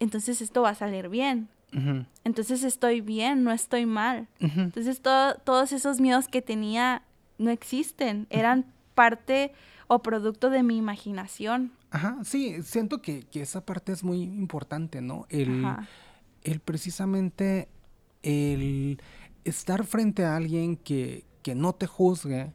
entonces 0.00 0.40
esto 0.40 0.62
va 0.62 0.70
a 0.70 0.74
salir 0.74 1.10
bien 1.10 1.48
Entonces 2.24 2.62
estoy 2.62 3.00
bien, 3.00 3.42
no 3.44 3.52
estoy 3.52 3.86
mal. 3.86 4.28
Entonces 4.38 5.00
todos 5.00 5.72
esos 5.72 6.00
miedos 6.00 6.28
que 6.28 6.42
tenía 6.42 7.02
no 7.38 7.50
existen, 7.50 8.26
eran 8.30 8.66
parte 8.94 9.52
o 9.88 10.02
producto 10.02 10.50
de 10.50 10.62
mi 10.62 10.76
imaginación. 10.76 11.72
Ajá, 11.90 12.18
sí, 12.24 12.62
siento 12.62 13.02
que, 13.02 13.26
esa 13.32 13.64
parte 13.64 13.92
es 13.92 14.02
muy 14.02 14.22
importante, 14.22 15.00
¿no? 15.00 15.26
El, 15.28 15.64
el 16.42 16.60
precisamente 16.60 17.68
el 18.22 19.00
estar 19.44 19.84
frente 19.84 20.24
a 20.24 20.36
alguien 20.36 20.76
que, 20.76 21.24
que 21.42 21.54
no 21.54 21.74
te 21.74 21.86
juzgue 21.86 22.52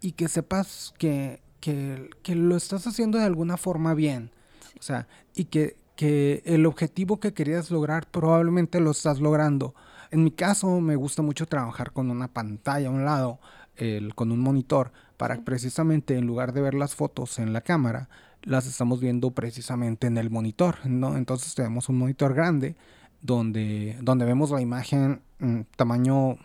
y 0.00 0.12
que 0.12 0.28
sepas 0.28 0.94
que, 0.98 1.42
que, 1.60 2.10
que, 2.22 2.34
lo 2.34 2.56
estás 2.56 2.86
haciendo 2.86 3.18
de 3.18 3.24
alguna 3.24 3.56
forma 3.56 3.94
bien. 3.94 4.30
O 4.78 4.82
sea, 4.82 5.06
y 5.34 5.44
que, 5.44 5.76
que 6.00 6.42
el 6.46 6.64
objetivo 6.64 7.20
que 7.20 7.34
querías 7.34 7.70
lograr 7.70 8.06
probablemente 8.10 8.80
lo 8.80 8.92
estás 8.92 9.20
logrando. 9.20 9.74
En 10.10 10.24
mi 10.24 10.30
caso 10.30 10.80
me 10.80 10.96
gusta 10.96 11.20
mucho 11.20 11.44
trabajar 11.44 11.92
con 11.92 12.10
una 12.10 12.28
pantalla 12.28 12.88
a 12.88 12.90
un 12.90 13.04
lado, 13.04 13.38
el, 13.76 14.14
con 14.14 14.32
un 14.32 14.40
monitor, 14.40 14.92
para 15.18 15.44
precisamente 15.44 16.16
en 16.16 16.26
lugar 16.26 16.54
de 16.54 16.62
ver 16.62 16.72
las 16.72 16.94
fotos 16.94 17.38
en 17.38 17.52
la 17.52 17.60
cámara, 17.60 18.08
las 18.40 18.66
estamos 18.66 18.98
viendo 18.98 19.32
precisamente 19.32 20.06
en 20.06 20.16
el 20.16 20.30
monitor, 20.30 20.86
¿no? 20.86 21.18
Entonces 21.18 21.54
tenemos 21.54 21.90
un 21.90 21.98
monitor 21.98 22.32
grande 22.32 22.76
donde, 23.20 23.98
donde 24.00 24.24
vemos 24.24 24.50
la 24.52 24.62
imagen 24.62 25.20
mm, 25.38 25.60
tamaño, 25.76 26.38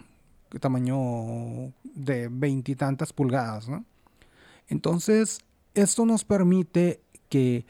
tamaño 0.59 1.71
de 1.93 2.27
veintitantas 2.29 3.13
pulgadas, 3.13 3.69
¿no? 3.69 3.85
Entonces, 4.67 5.39
esto 5.75 6.05
nos 6.05 6.25
permite 6.25 6.99
que 7.29 7.65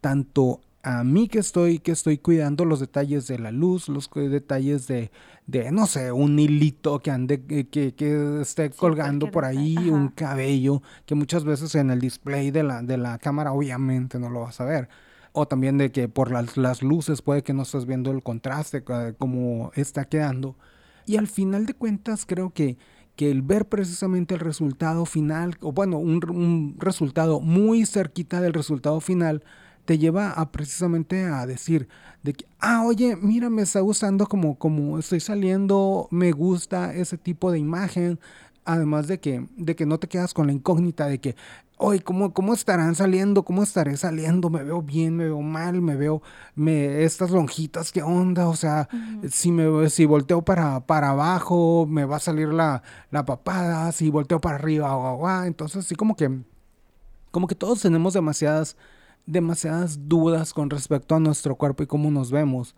tanto 0.00 0.60
a 0.82 1.04
mí 1.04 1.28
que 1.28 1.38
estoy, 1.38 1.78
que 1.78 1.92
estoy 1.92 2.18
cuidando 2.18 2.64
los 2.64 2.80
detalles 2.80 3.26
de 3.26 3.38
la 3.38 3.50
luz, 3.50 3.88
los 3.88 4.10
detalles 4.14 4.86
de, 4.86 5.10
de 5.46 5.70
no 5.70 5.86
sé, 5.86 6.10
un 6.12 6.38
hilito 6.38 7.00
que 7.00 7.10
ande, 7.10 7.42
que, 7.42 7.94
que 7.94 8.40
esté 8.40 8.70
colgando 8.70 9.30
por 9.30 9.44
ahí, 9.44 9.76
un 9.76 10.08
cabello, 10.08 10.82
que 11.04 11.14
muchas 11.14 11.44
veces 11.44 11.74
en 11.74 11.90
el 11.90 12.00
display 12.00 12.50
de 12.50 12.62
la, 12.62 12.82
de 12.82 12.96
la 12.96 13.18
cámara 13.18 13.52
obviamente 13.52 14.18
no 14.18 14.30
lo 14.30 14.40
vas 14.40 14.60
a 14.60 14.64
ver. 14.64 14.88
O 15.32 15.46
también 15.46 15.78
de 15.78 15.92
que 15.92 16.08
por 16.08 16.30
las, 16.32 16.56
las 16.56 16.82
luces 16.82 17.22
puede 17.22 17.42
que 17.42 17.52
no 17.52 17.62
estés 17.62 17.86
viendo 17.86 18.10
el 18.10 18.22
contraste, 18.22 18.82
como 18.82 19.70
está 19.74 20.06
quedando. 20.06 20.56
Y 21.06 21.16
al 21.16 21.28
final 21.28 21.66
de 21.66 21.74
cuentas 21.74 22.24
creo 22.26 22.50
que, 22.52 22.78
que 23.16 23.30
el 23.30 23.42
ver 23.42 23.68
precisamente 23.68 24.34
el 24.34 24.40
resultado 24.40 25.04
final, 25.04 25.56
o 25.60 25.72
bueno, 25.72 25.98
un, 25.98 26.20
un 26.30 26.76
resultado 26.78 27.40
muy 27.40 27.86
cerquita 27.86 28.40
del 28.40 28.54
resultado 28.54 29.00
final, 29.00 29.44
te 29.84 29.98
lleva 29.98 30.30
a 30.30 30.50
precisamente 30.50 31.24
a 31.24 31.46
decir 31.46 31.88
de 32.22 32.34
que, 32.34 32.46
ah, 32.60 32.84
oye, 32.84 33.16
mira, 33.16 33.50
me 33.50 33.62
está 33.62 33.80
gustando 33.80 34.26
como, 34.26 34.56
como 34.56 34.98
estoy 34.98 35.20
saliendo, 35.20 36.08
me 36.10 36.32
gusta 36.32 36.94
ese 36.94 37.16
tipo 37.16 37.50
de 37.50 37.58
imagen, 37.58 38.20
además 38.64 39.08
de 39.08 39.20
que, 39.20 39.46
de 39.56 39.74
que 39.74 39.86
no 39.86 39.98
te 39.98 40.08
quedas 40.08 40.34
con 40.34 40.46
la 40.46 40.52
incógnita 40.52 41.06
de 41.06 41.18
que, 41.18 41.34
oye, 41.78 42.00
¿cómo, 42.02 42.34
¿cómo 42.34 42.52
estarán 42.52 42.94
saliendo? 42.94 43.42
¿Cómo 43.42 43.62
estaré 43.62 43.96
saliendo? 43.96 44.50
¿Me 44.50 44.62
veo 44.62 44.82
bien? 44.82 45.16
¿Me 45.16 45.24
veo 45.24 45.40
mal? 45.40 45.80
¿Me 45.80 45.96
veo 45.96 46.22
me, 46.54 47.04
estas 47.04 47.30
lonjitas? 47.30 47.90
¿Qué 47.90 48.02
onda? 48.02 48.48
O 48.48 48.56
sea, 48.56 48.88
si, 49.30 49.50
me, 49.50 49.88
si 49.88 50.04
volteo 50.04 50.42
para, 50.42 50.80
para 50.80 51.10
abajo, 51.10 51.86
me 51.88 52.04
va 52.04 52.16
a 52.16 52.20
salir 52.20 52.48
la, 52.48 52.82
la 53.10 53.24
papada, 53.24 53.90
si 53.92 54.10
volteo 54.10 54.40
para 54.40 54.56
arriba, 54.56 55.46
entonces 55.46 55.86
sí 55.86 55.94
como 55.94 56.16
que, 56.16 56.30
como 57.30 57.46
que 57.46 57.54
todos 57.54 57.80
tenemos 57.80 58.12
demasiadas 58.12 58.76
demasiadas 59.30 60.08
dudas 60.08 60.52
con 60.52 60.70
respecto 60.70 61.14
a 61.14 61.20
nuestro 61.20 61.56
cuerpo 61.56 61.82
y 61.82 61.86
cómo 61.86 62.10
nos 62.10 62.30
vemos. 62.30 62.74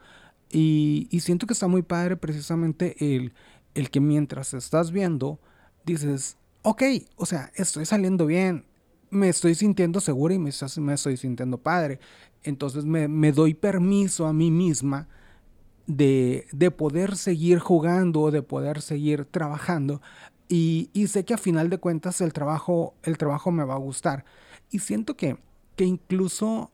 Y, 0.50 1.08
siento 1.20 1.46
que 1.46 1.54
está 1.54 1.66
muy 1.66 1.82
padre 1.82 2.16
precisamente 2.16 2.94
el, 3.16 3.32
el 3.74 3.90
que 3.90 4.00
mientras 4.00 4.52
estás 4.52 4.90
viendo, 4.90 5.40
dices, 5.84 6.36
ok, 6.62 6.82
o 7.16 7.24
sea, 7.24 7.50
estoy 7.54 7.86
saliendo 7.86 8.26
bien, 8.26 8.66
me 9.10 9.28
estoy 9.28 9.54
sintiendo 9.54 10.00
segura 10.00 10.34
y 10.34 10.38
me, 10.38 10.50
estoy 10.50 11.16
sintiendo 11.16 11.58
padre. 11.58 12.00
Entonces 12.42 12.84
me, 12.84 13.08
me 13.08 13.32
doy 13.32 13.54
permiso 13.54 14.26
a 14.26 14.32
mí 14.32 14.50
misma 14.50 15.08
de, 15.86 16.46
de, 16.52 16.70
poder 16.70 17.16
seguir 17.16 17.58
jugando, 17.58 18.30
de 18.30 18.42
poder 18.42 18.82
seguir 18.82 19.24
trabajando. 19.24 20.02
Y, 20.48 20.90
y, 20.92 21.06
sé 21.06 21.24
que 21.24 21.34
a 21.34 21.38
final 21.38 21.70
de 21.70 21.78
cuentas 21.78 22.20
el 22.20 22.34
trabajo, 22.34 22.94
el 23.04 23.16
trabajo 23.16 23.50
me 23.52 23.64
va 23.64 23.74
a 23.74 23.78
gustar. 23.78 24.24
Y 24.70 24.80
siento 24.80 25.16
que 25.16 25.38
que 25.76 25.84
incluso 25.84 26.70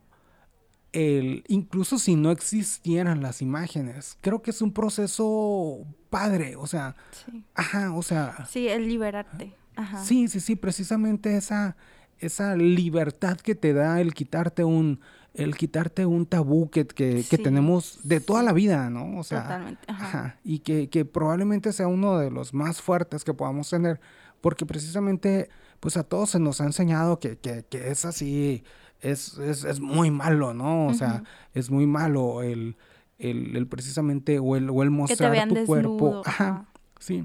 el, 0.93 1.45
incluso 1.49 1.99
si 1.99 2.17
no 2.17 2.31
existieran 2.31 3.23
las 3.23 3.43
imágenes, 3.43 4.19
creo 4.21 4.43
que 4.43 4.51
es 4.51 4.63
un 4.63 4.73
proceso 4.73 5.85
padre, 6.11 6.57
o 6.57 6.67
sea, 6.67 6.97
sí. 7.27 7.45
ajá, 7.55 7.93
o 7.93 8.03
sea, 8.03 8.47
sí, 8.49 8.69
el 8.69 8.89
liberarte, 8.89 9.55
ajá. 9.77 10.03
Sí, 10.05 10.29
sí, 10.29 10.41
sí, 10.41 10.57
precisamente 10.57 11.37
esa 11.37 11.77
esa 12.21 12.57
libertad 12.57 13.37
que 13.37 13.55
te 13.55 13.73
da 13.73 14.01
el 14.01 14.13
quitarte 14.13 14.65
un 14.65 15.01
el 15.35 15.57
quitarte 15.57 16.05
un 16.05 16.27
tabú 16.27 16.69
que, 16.69 16.85
que, 16.85 17.23
tenemos 17.39 18.01
de 18.03 18.19
toda 18.19 18.43
la 18.43 18.53
vida, 18.53 18.91
¿no? 18.91 19.19
O 19.19 19.23
sea, 19.23 19.43
Totalmente. 19.43 19.85
Ajá. 19.87 20.41
y 20.43 20.61
que, 20.61 20.89
que 20.89 21.05
probablemente 21.05 21.73
sea 21.73 21.87
uno 21.87 22.19
de 22.19 22.31
los 22.31 22.55
más 22.55 22.83
fuertes 22.83 23.23
que 23.23 23.35
podamos 23.35 23.71
tener, 23.71 24.01
porque 24.41 24.67
precisamente, 24.67 25.49
pues 25.79 25.97
a 25.97 26.03
todos 26.03 26.31
se 26.31 26.41
nos 26.41 26.61
ha 26.61 26.65
enseñado 26.65 27.21
que, 27.21 27.39
que, 27.39 27.65
que 27.69 27.91
es 27.91 28.05
así, 28.05 28.65
es, 29.01 29.39
es, 29.39 29.65
es 29.65 29.81
muy 29.81 30.11
malo, 30.11 30.55
¿no? 30.55 30.87
O 30.87 30.95
sea, 30.95 31.23
es 31.55 31.71
muy 31.71 31.87
malo 31.87 32.43
el, 32.43 32.77
el, 33.19 33.57
el, 33.57 33.67
precisamente 33.67 34.39
o 34.39 34.57
el, 34.57 34.71
o 34.71 34.83
el 34.83 34.91
mostrar 34.91 35.49
tu 35.49 35.65
cuerpo. 35.65 36.23
Ajá, 36.25 36.67
sí. 36.99 37.25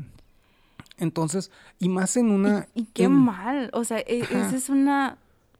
Entonces, 0.97 1.51
y 1.79 1.89
más 1.89 2.15
en 2.17 2.29
una... 2.29 2.67
Y, 2.75 2.85
qué 2.85 3.09
mal, 3.09 3.69
o 3.73 3.83
sea, 3.83 3.99
e, 3.99 4.19
esa 4.19 4.55
es 4.55 4.69
una 4.69 5.17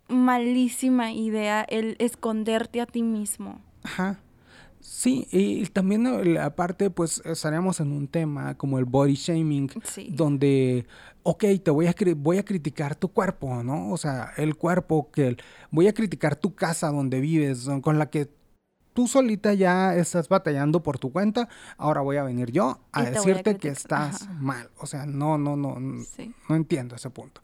malísima 0.08 1.12
idea, 1.12 1.64
el 1.64 1.96
esconderte 2.00 2.82
a 2.82 2.86
ti 2.86 3.02
mismo. 3.02 3.60
Ajá. 3.84 4.20
Sí, 4.84 5.30
y 5.32 5.66
también 5.68 6.38
aparte, 6.38 6.90
pues 6.90 7.22
estaríamos 7.24 7.80
en 7.80 7.94
un 7.94 8.10
tema 8.10 8.58
como 8.58 8.80
el 8.80 8.86
body 8.86 9.16
shaming, 9.16 9.72
donde, 10.10 10.86
ok, 11.24 11.46
te 11.64 11.72
voy 11.72 11.88
a, 11.88 11.96
voy 12.18 12.38
a 12.38 12.44
criticar 12.44 12.94
tu 12.94 13.08
cuerpo, 13.08 13.64
¿no? 13.64 13.92
O 13.92 13.98
sea, 13.98 14.34
el 14.36 14.58
cuerpo, 14.58 15.10
que 15.10 15.38
voy 15.72 15.88
a 15.88 15.94
criticar 15.94 16.36
tu 16.36 16.54
casa 16.54 16.92
donde 16.92 17.22
vives, 17.22 17.70
con 17.82 17.98
la 17.98 18.10
que 18.10 18.30
tú 18.92 19.08
solita 19.08 19.54
ya 19.54 19.96
estás 19.96 20.28
batallando 20.28 20.84
por 20.84 21.00
tu 21.00 21.14
cuenta, 21.14 21.48
ahora 21.78 22.02
voy 22.02 22.18
a 22.18 22.24
venir 22.24 22.52
yo 22.52 22.82
a 22.92 23.04
decirte 23.04 23.56
que 23.56 23.70
estás 23.70 24.30
mal. 24.42 24.70
O 24.78 24.86
sea, 24.86 25.06
no, 25.06 25.38
no, 25.38 25.56
no, 25.56 25.78
no 25.80 26.56
entiendo 26.56 26.98
ese 26.98 27.10
punto. 27.10 27.42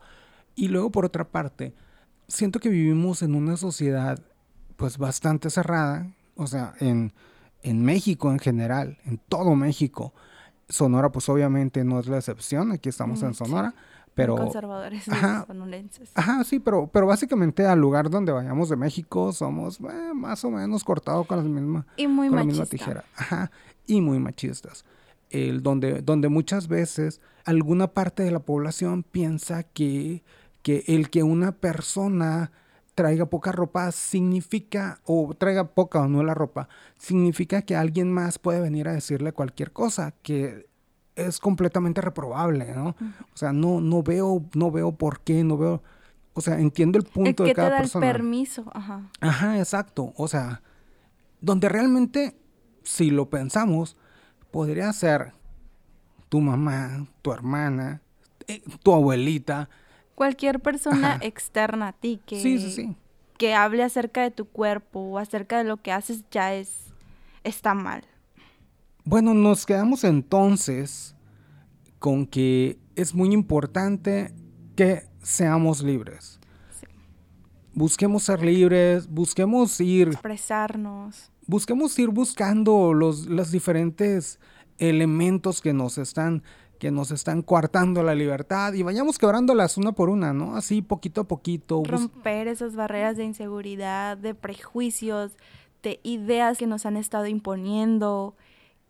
Y 0.55 0.67
luego, 0.67 0.91
por 0.91 1.05
otra 1.05 1.23
parte, 1.23 1.73
siento 2.27 2.59
que 2.59 2.67
vivimos 2.67 3.21
en 3.21 3.33
una 3.33 3.55
sociedad 3.55 4.19
pues 4.75 4.97
bastante 4.97 5.49
cerrada, 5.49 6.13
o 6.39 6.47
sea, 6.47 6.73
en, 6.79 7.13
en 7.61 7.83
México 7.83 8.31
en 8.31 8.39
general, 8.39 8.97
en 9.05 9.19
todo 9.27 9.55
México. 9.55 10.13
Sonora, 10.69 11.11
pues 11.11 11.27
obviamente 11.29 11.83
no 11.83 11.99
es 11.99 12.07
la 12.07 12.17
excepción, 12.17 12.71
aquí 12.71 12.89
estamos 12.89 13.21
en 13.23 13.33
Sonora, 13.33 13.73
pero... 14.13 14.35
Conservadores 14.35 15.07
ajá, 15.09 15.45
Ajá, 16.13 16.43
sí, 16.43 16.59
pero, 16.59 16.87
pero 16.87 17.07
básicamente 17.07 17.65
al 17.65 17.79
lugar 17.79 18.09
donde 18.09 18.31
vayamos 18.31 18.69
de 18.69 18.75
México 18.75 19.33
somos 19.33 19.79
eh, 19.79 20.13
más 20.13 20.45
o 20.45 20.51
menos 20.51 20.83
cortados 20.83 21.27
con, 21.27 21.37
la 21.37 21.43
misma, 21.43 21.85
y 21.97 22.07
muy 22.07 22.29
con 22.29 22.37
la 22.37 22.43
misma 22.43 22.65
tijera. 22.65 23.03
Ajá, 23.15 23.51
y 23.85 23.99
muy 23.99 24.19
machistas. 24.19 24.85
El, 25.29 25.61
donde, 25.61 26.01
donde 26.01 26.29
muchas 26.29 26.67
veces 26.67 27.19
alguna 27.45 27.87
parte 27.87 28.23
de 28.23 28.31
la 28.31 28.39
población 28.39 29.03
piensa 29.03 29.63
que, 29.63 30.23
que 30.61 30.83
el 30.87 31.09
que 31.09 31.23
una 31.23 31.51
persona 31.51 32.51
traiga 32.99 33.27
poca 33.27 33.53
ropa 33.53 33.93
significa, 33.93 34.99
o 35.05 35.33
traiga 35.33 35.69
poca 35.69 36.01
o 36.01 36.09
no 36.09 36.21
la 36.21 36.33
ropa, 36.33 36.67
significa 36.97 37.61
que 37.61 37.77
alguien 37.77 38.11
más 38.11 38.39
puede 38.39 38.59
venir 38.59 38.89
a 38.89 38.91
decirle 38.91 39.31
cualquier 39.31 39.71
cosa, 39.71 40.13
que 40.21 40.67
es 41.15 41.39
completamente 41.39 42.01
reprobable, 42.01 42.75
¿no? 42.75 42.97
O 43.33 43.37
sea, 43.37 43.53
no, 43.53 43.79
no 43.79 44.03
veo, 44.03 44.43
no 44.53 44.69
veo 44.69 44.91
por 44.91 45.21
qué, 45.21 45.45
no 45.45 45.57
veo, 45.57 45.81
o 46.33 46.41
sea, 46.41 46.59
entiendo 46.59 46.97
el 46.97 47.05
punto 47.05 47.45
de 47.45 47.53
cada 47.53 47.69
te 47.69 47.71
da 47.71 47.79
persona. 47.79 48.05
El 48.05 48.11
permiso, 48.11 48.65
ajá. 48.73 49.09
Ajá, 49.21 49.59
exacto. 49.59 50.11
O 50.17 50.27
sea, 50.27 50.61
donde 51.39 51.69
realmente, 51.69 52.35
si 52.83 53.11
lo 53.11 53.29
pensamos, 53.29 53.95
podría 54.51 54.91
ser 54.91 55.31
tu 56.27 56.41
mamá, 56.41 57.07
tu 57.21 57.31
hermana, 57.31 58.01
eh, 58.47 58.61
tu 58.83 58.93
abuelita, 58.93 59.69
cualquier 60.19 60.59
persona 60.59 61.17
externa 61.21 61.87
a 61.87 61.93
ti 61.93 62.19
que, 62.25 62.93
que 63.37 63.53
hable 63.53 63.83
acerca 63.83 64.21
de 64.21 64.31
tu 64.31 64.43
cuerpo 64.43 64.99
o 64.99 65.17
acerca 65.17 65.59
de 65.59 65.63
lo 65.63 65.77
que 65.77 65.93
haces 65.93 66.25
ya 66.29 66.53
es 66.53 66.91
está 67.45 67.73
mal. 67.73 68.03
Bueno, 69.05 69.33
nos 69.33 69.65
quedamos 69.65 70.03
entonces 70.03 71.15
con 71.99 72.27
que 72.27 72.77
es 72.97 73.15
muy 73.15 73.31
importante 73.31 74.33
que 74.75 75.03
seamos 75.23 75.81
libres. 75.81 76.41
Busquemos 77.73 78.23
ser 78.23 78.43
libres, 78.43 79.07
busquemos 79.07 79.79
ir. 79.79 80.09
Expresarnos. 80.09 81.31
busquemos 81.47 81.97
ir 81.97 82.09
buscando 82.09 82.93
los, 82.93 83.25
los 83.25 83.51
diferentes 83.51 84.37
elementos 84.79 85.61
que 85.61 85.71
nos 85.71 85.97
están 85.97 86.43
que 86.79 86.91
nos 86.91 87.11
están 87.11 87.41
coartando 87.41 88.01
la 88.03 88.15
libertad 88.15 88.73
y 88.73 88.83
vayamos 88.83 89.17
quebrándolas 89.17 89.77
una 89.77 89.91
por 89.91 90.09
una, 90.09 90.33
¿no? 90.33 90.55
Así 90.55 90.81
poquito 90.81 91.21
a 91.21 91.27
poquito. 91.27 91.83
Romper 91.85 92.47
esas 92.47 92.75
barreras 92.75 93.17
de 93.17 93.25
inseguridad, 93.25 94.17
de 94.17 94.33
prejuicios, 94.33 95.33
de 95.83 95.99
ideas 96.03 96.57
que 96.57 96.67
nos 96.67 96.85
han 96.85 96.95
estado 96.95 97.27
imponiendo, 97.27 98.35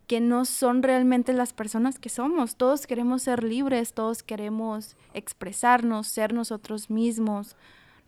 que 0.06 0.22
no 0.22 0.46
son 0.46 0.84
realmente 0.84 1.34
las 1.34 1.52
personas 1.54 1.98
que 1.98 2.10
somos. 2.10 2.56
Todos 2.56 2.86
queremos 2.86 3.24
ser 3.24 3.44
libres, 3.44 3.94
todos 3.94 4.22
queremos 4.22 4.96
expresarnos, 5.16 6.08
ser 6.08 6.32
nosotros 6.34 6.92
mismos, 6.92 7.56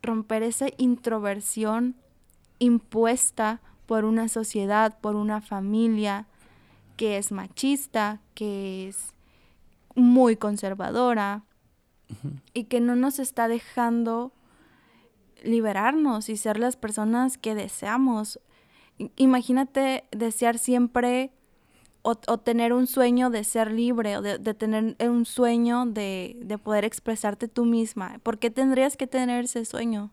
romper 0.03 0.43
esa 0.43 0.67
introversión 0.77 1.95
impuesta 2.59 3.61
por 3.87 4.05
una 4.05 4.29
sociedad, 4.29 4.99
por 5.01 5.15
una 5.15 5.41
familia 5.41 6.27
que 6.97 7.17
es 7.17 7.31
machista, 7.31 8.19
que 8.35 8.87
es 8.87 9.13
muy 9.95 10.35
conservadora 10.35 11.43
y 12.53 12.65
que 12.65 12.81
no 12.81 12.95
nos 12.95 13.19
está 13.19 13.47
dejando 13.47 14.33
liberarnos 15.43 16.29
y 16.29 16.37
ser 16.37 16.59
las 16.59 16.75
personas 16.75 17.37
que 17.37 17.55
deseamos. 17.55 18.39
Imagínate 19.15 20.05
desear 20.11 20.57
siempre 20.57 21.31
o, 22.03 22.15
tener 22.15 22.73
un 22.73 22.87
sueño 22.87 23.29
de 23.29 23.43
ser 23.43 23.71
libre 23.71 24.17
o 24.17 24.21
de, 24.21 24.53
tener 24.53 24.95
un 25.07 25.25
sueño 25.25 25.85
de, 25.85 26.59
poder 26.63 26.85
expresarte 26.85 27.47
tú 27.47 27.65
misma. 27.65 28.19
¿Por 28.23 28.39
qué 28.39 28.49
tendrías 28.49 28.97
que 28.97 29.07
tener 29.07 29.45
ese 29.45 29.65
sueño? 29.65 30.11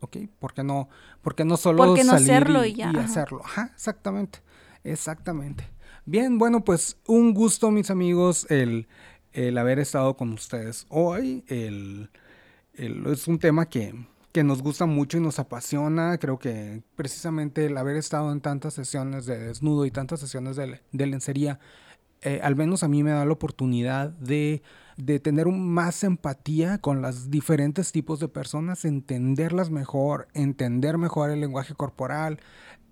Ok, 0.00 0.18
porque 0.38 0.62
no, 0.62 0.88
porque 1.22 1.44
no 1.44 1.56
solo 1.56 1.96
salir 1.96 2.76
y, 2.76 2.82
hacerlo. 2.82 3.40
Ajá, 3.44 3.72
exactamente, 3.74 4.40
exactamente. 4.84 5.68
Bien, 6.10 6.38
bueno, 6.38 6.64
pues 6.64 6.96
un 7.06 7.34
gusto, 7.34 7.70
mis 7.70 7.90
amigos, 7.90 8.46
el, 8.48 8.88
haber 9.58 9.78
estado 9.78 10.16
con 10.16 10.32
ustedes 10.32 10.86
hoy. 10.88 11.44
El, 11.48 12.08
es 12.72 13.28
un 13.28 13.38
tema 13.38 13.68
que, 13.68 13.94
nos 14.42 14.62
gusta 14.62 14.86
mucho 14.86 15.18
y 15.18 15.20
nos 15.20 15.38
apasiona. 15.38 16.16
Creo 16.16 16.38
que 16.38 16.82
precisamente 16.96 17.66
el 17.66 17.76
haber 17.76 17.96
estado 17.96 18.32
en 18.32 18.40
tantas 18.40 18.72
sesiones 18.72 19.26
de 19.26 19.38
desnudo 19.38 19.84
y 19.84 19.90
tantas 19.90 20.20
sesiones 20.20 20.56
de, 20.56 21.06
lencería, 21.06 21.60
eh, 22.22 22.40
al 22.42 22.56
menos 22.56 22.82
a 22.82 22.88
mí 22.88 23.02
me 23.02 23.10
da 23.10 23.26
la 23.26 23.32
oportunidad 23.32 24.08
de, 24.08 24.62
de 24.98 25.20
tener 25.20 25.46
más 25.46 26.02
empatía 26.02 26.78
con 26.78 27.00
los 27.00 27.30
diferentes 27.30 27.92
tipos 27.92 28.18
de 28.18 28.28
personas, 28.28 28.84
entenderlas 28.84 29.70
mejor, 29.70 30.26
entender 30.34 30.98
mejor 30.98 31.30
el 31.30 31.40
lenguaje 31.40 31.74
corporal, 31.74 32.40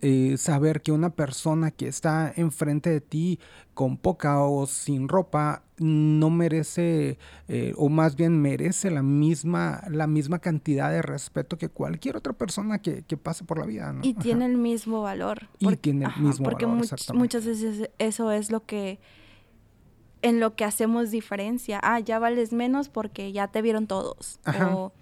eh, 0.02 0.36
saber 0.38 0.82
que 0.82 0.92
una 0.92 1.10
persona 1.10 1.72
que 1.72 1.88
está 1.88 2.32
enfrente 2.36 2.90
de 2.90 3.00
ti 3.00 3.40
con 3.74 3.96
poca 3.96 4.40
o 4.40 4.66
sin 4.66 5.08
ropa 5.08 5.64
no 5.78 6.30
merece 6.30 7.18
eh, 7.48 7.72
o 7.76 7.88
más 7.88 8.14
bien 8.14 8.40
merece 8.40 8.90
la 8.90 9.02
misma 9.02 9.82
la 9.90 10.06
misma 10.06 10.38
cantidad 10.38 10.90
de 10.90 11.00
respeto 11.02 11.56
que 11.56 11.70
cualquier 11.70 12.16
otra 12.16 12.34
persona 12.34 12.78
que, 12.78 13.02
pase 13.16 13.44
por 13.44 13.58
la 13.58 13.66
vida 13.66 13.94
y 14.02 14.14
tiene 14.14 14.44
el 14.44 14.58
mismo 14.58 15.02
valor 15.02 15.48
y 15.58 15.74
tiene 15.76 16.04
el 16.04 16.22
mismo 16.22 16.44
porque 16.44 16.66
valor 16.66 16.86
porque 16.88 17.12
muchas 17.14 17.46
veces 17.46 17.90
eso 17.98 18.30
es 18.30 18.50
lo 18.50 18.64
que 18.64 18.98
en 20.26 20.40
lo 20.40 20.56
que 20.56 20.64
hacemos 20.64 21.10
diferencia. 21.10 21.78
Ah 21.82 22.00
ya 22.00 22.18
vales 22.18 22.52
menos 22.52 22.88
porque 22.88 23.32
ya 23.32 23.48
te 23.48 23.62
vieron 23.62 23.86
todos. 23.86 24.40
O 24.68 24.92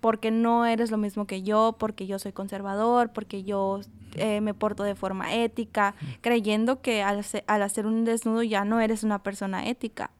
porque 0.00 0.30
no 0.30 0.66
eres 0.66 0.90
lo 0.90 0.98
mismo 0.98 1.26
que 1.26 1.42
yo, 1.42 1.76
porque 1.78 2.06
yo 2.06 2.18
soy 2.18 2.32
conservador, 2.32 3.12
porque 3.14 3.44
yo 3.44 3.80
eh, 4.14 4.42
me 4.42 4.52
porto 4.52 4.82
de 4.82 4.94
forma 4.94 5.34
ética, 5.34 5.94
creyendo 6.20 6.82
que 6.82 7.02
al, 7.02 7.24
hacer 7.46 7.86
un 7.86 8.04
desnudo 8.04 8.42
ya 8.42 8.66
no 8.66 8.80
eres 8.80 9.04
una 9.04 9.22
persona 9.22 9.66
ética. 9.68 10.10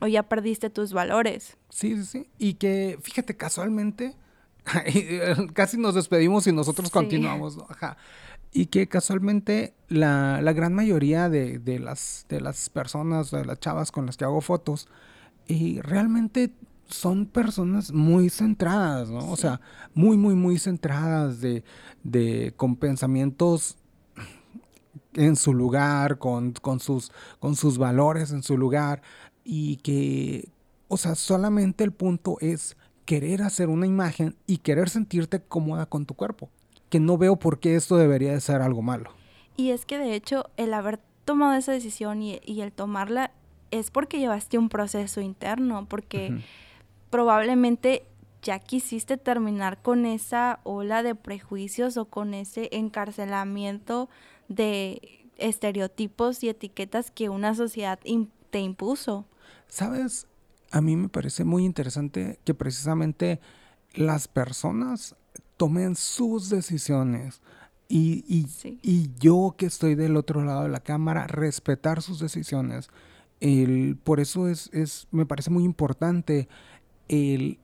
O 0.00 0.08
ya 0.08 0.24
perdiste 0.24 0.68
tus 0.68 0.92
valores. 0.92 1.56
Sí, 1.68 1.94
sí, 1.94 2.04
sí. 2.04 2.30
Y 2.38 2.54
que, 2.54 2.98
fíjate, 3.02 3.36
casualmente, 3.36 4.16
casi 5.54 5.78
nos 5.78 5.94
despedimos 5.94 6.48
y 6.48 6.52
nosotros 6.52 6.90
continuamos, 6.90 7.56
Ajá. 7.68 7.96
Y 8.52 8.66
que 8.66 8.88
casualmente 8.88 9.74
la, 9.88 10.40
gran 10.52 10.74
mayoría 10.74 11.28
de, 11.28 11.58
de, 11.58 11.78
las, 11.78 12.26
de 12.28 12.40
las 12.40 12.68
personas, 12.68 13.30
de 13.30 13.44
las 13.44 13.60
chavas 13.60 13.92
con 13.92 14.06
las 14.06 14.16
que 14.16 14.24
hago 14.24 14.40
fotos, 14.40 14.88
y 15.46 15.80
realmente 15.80 16.52
son 16.86 17.26
personas 17.26 17.92
muy 17.92 18.30
centradas, 18.30 19.10
¿no? 19.10 19.30
O 19.30 19.36
sea, 19.36 19.60
muy, 19.94 20.16
muy, 20.16 20.34
muy 20.34 20.58
centradas 20.58 21.40
de, 21.40 21.64
de 22.02 22.52
con 22.56 22.76
pensamientos 22.76 23.76
en 25.14 25.36
su 25.36 25.54
lugar, 25.54 26.18
con, 26.18 26.52
con, 26.52 26.80
sus, 26.80 27.12
con 27.38 27.56
sus 27.56 27.78
valores 27.78 28.32
en 28.32 28.42
su 28.42 28.56
lugar 28.56 29.02
y 29.44 29.76
que, 29.76 30.48
o 30.88 30.96
sea, 30.96 31.14
solamente 31.14 31.84
el 31.84 31.92
punto 31.92 32.36
es 32.40 32.76
querer 33.04 33.42
hacer 33.42 33.68
una 33.68 33.86
imagen 33.86 34.36
y 34.46 34.58
querer 34.58 34.88
sentirte 34.88 35.42
cómoda 35.42 35.86
con 35.86 36.06
tu 36.06 36.14
cuerpo, 36.14 36.50
que 36.90 37.00
no 37.00 37.16
veo 37.16 37.36
por 37.36 37.60
qué 37.60 37.76
esto 37.76 37.96
debería 37.96 38.32
de 38.32 38.40
ser 38.40 38.60
algo 38.60 38.82
malo. 38.82 39.10
Y 39.56 39.70
es 39.70 39.86
que 39.86 39.98
de 39.98 40.14
hecho 40.14 40.50
el 40.56 40.74
haber 40.74 41.00
tomado 41.24 41.54
esa 41.54 41.72
decisión 41.72 42.22
y, 42.22 42.40
el 42.44 42.72
tomarla 42.72 43.30
es 43.70 43.90
porque 43.90 44.18
llevaste 44.18 44.58
un 44.58 44.68
proceso 44.68 45.20
interno, 45.20 45.86
porque 45.88 46.42
probablemente 47.08 48.04
ya 48.42 48.58
quisiste 48.58 49.16
terminar 49.16 49.80
con 49.80 50.06
esa 50.06 50.60
ola 50.64 51.02
de 51.02 51.14
prejuicios 51.14 51.96
o 51.96 52.06
con 52.06 52.34
ese 52.34 52.68
encarcelamiento 52.72 54.08
de 54.48 55.20
estereotipos 55.36 56.42
y 56.42 56.48
etiquetas 56.48 57.10
que 57.10 57.28
una 57.28 57.54
sociedad 57.54 57.98
te 58.50 58.60
impuso. 58.60 59.24
Sabes, 59.68 60.26
a 60.70 60.80
mí 60.80 60.96
me 60.96 61.08
parece 61.08 61.44
muy 61.44 61.64
interesante 61.64 62.40
que 62.44 62.54
precisamente 62.54 63.40
las 63.94 64.26
personas 64.26 65.16
tomen 65.60 65.94
sus 65.94 66.48
decisiones 66.48 67.42
y, 67.86 68.24
y, 68.82 69.10
yo 69.18 69.56
que 69.58 69.66
estoy 69.66 69.94
del 69.94 70.16
otro 70.16 70.42
lado 70.42 70.62
de 70.62 70.70
la 70.70 70.80
cámara, 70.80 71.26
respetar 71.26 72.00
sus 72.00 72.18
decisiones. 72.18 72.88
El, 73.40 73.98
por 74.02 74.20
eso 74.20 74.48
es, 74.48 74.70
es, 74.72 75.06
me 75.10 75.26
parece 75.26 75.50
muy 75.50 75.64
importante 75.64 76.48
el, 77.08 77.58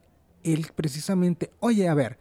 el 0.44 0.66
precisamente, 0.74 1.50
oye, 1.58 1.88
a 1.88 1.94
ver, 1.94 2.18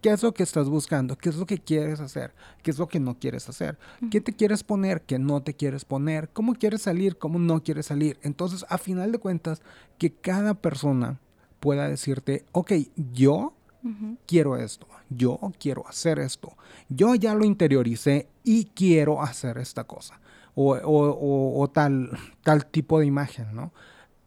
¿qué 0.00 0.10
es 0.10 0.22
lo 0.22 0.32
que 0.32 0.44
estás 0.44 0.68
buscando? 0.68 1.18
¿Qué 1.18 1.30
es 1.30 1.36
lo 1.38 1.46
que 1.46 1.58
quieres 1.58 1.98
hacer? 1.98 2.32
¿Qué 2.62 2.70
es 2.70 2.78
lo 2.78 2.86
que 2.86 3.00
no 3.00 3.18
quieres 3.18 3.48
hacer? 3.48 3.76
¿Qué 4.12 4.20
te 4.20 4.32
quieres 4.32 4.62
poner? 4.62 5.02
¿Qué 5.02 5.18
no 5.18 5.42
te 5.42 5.54
quieres 5.54 5.84
poner? 5.84 6.28
¿Cómo 6.32 6.54
quieres 6.54 6.82
salir? 6.82 7.18
¿Cómo 7.18 7.40
no 7.40 7.64
quieres 7.64 7.86
salir? 7.86 8.16
Entonces, 8.22 8.64
a 8.68 8.78
final 8.78 9.10
de 9.10 9.18
cuentas, 9.18 9.60
que 9.98 10.12
cada 10.12 10.54
persona 10.54 11.18
pueda 11.58 11.88
decirte, 11.88 12.44
ok, 12.52 12.74
yo 13.12 13.54
quiero 14.26 14.56
esto, 14.56 14.86
yo 15.10 15.38
quiero 15.58 15.86
hacer 15.86 16.18
esto, 16.18 16.56
yo 16.88 17.14
ya 17.14 17.34
lo 17.34 17.44
interioricé 17.44 18.28
y 18.42 18.66
quiero 18.66 19.22
hacer 19.22 19.58
esta 19.58 19.84
cosa. 19.84 20.20
O, 20.56 20.76
o, 20.76 21.60
o 21.60 21.68
tal, 21.68 22.16
tal 22.44 22.64
tipo 22.66 23.00
de 23.00 23.06
imagen, 23.06 23.56
¿no? 23.56 23.72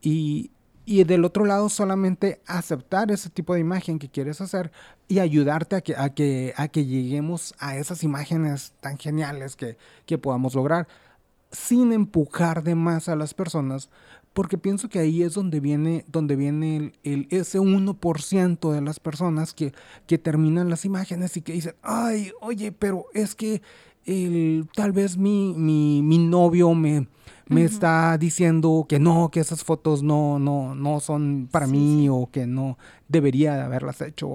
Y, 0.01 0.51
y 0.89 1.03
del 1.03 1.25
otro 1.25 1.43
lado 1.43 1.67
solamente 1.67 2.41
aceptar 2.47 3.11
ese 3.11 3.29
tipo 3.29 3.53
de 3.53 3.59
imagen 3.59 3.99
que 3.99 4.07
quieres 4.07 4.39
hacer 4.39 4.71
y 5.09 5.19
ayudarte 5.19 5.75
a 5.75 5.81
que, 5.81 5.97
a 5.97 6.09
que, 6.13 6.53
a 6.55 6.69
que 6.69 6.85
lleguemos 6.85 7.53
a 7.59 7.75
esas 7.75 8.03
imágenes 8.03 8.73
tan 8.79 8.97
geniales 8.97 9.57
que, 9.57 9.77
que 10.05 10.17
podamos 10.17 10.55
lograr 10.55 10.87
sin 11.51 11.91
empujar 11.91 12.63
de 12.63 12.75
más 12.75 13.09
a 13.09 13.17
las 13.17 13.33
personas 13.33 13.89
porque 14.37 14.59
pienso 14.59 14.87
que 14.87 14.99
ahí 14.99 15.23
es 15.23 15.33
donde 15.33 15.59
viene, 15.59 16.05
donde 16.07 16.35
viene 16.35 16.93
el, 17.03 17.25
ese 17.31 17.59
1% 17.59 18.71
de 18.71 18.81
las 18.81 18.99
personas 18.99 19.55
que, 19.55 19.73
que 20.05 20.19
terminan 20.19 20.69
las 20.69 20.85
imágenes 20.85 21.35
y 21.37 21.41
que 21.41 21.53
dicen, 21.53 21.73
ay, 21.81 22.31
oye, 22.39 22.71
pero 22.71 23.07
es 23.15 23.33
que 23.33 23.63
el, 24.05 24.69
tal 24.75 24.91
vez 24.91 25.17
mi, 25.17 25.55
mi, 25.57 26.03
mi 26.03 26.19
novio 26.19 26.75
me, 26.75 27.07
me 27.47 27.63
está 27.63 28.15
diciendo 28.19 28.85
que 28.87 28.99
no, 28.99 29.31
que 29.31 29.39
esas 29.39 29.63
fotos 29.63 30.03
no, 30.03 30.37
no, 30.37 30.75
no 30.75 30.99
son 30.99 31.49
para 31.51 31.65
mí 31.65 32.07
o 32.07 32.29
que 32.31 32.45
no 32.45 32.77
debería 33.07 33.55
de 33.55 33.63
haberlas 33.63 34.01
hecho. 34.01 34.31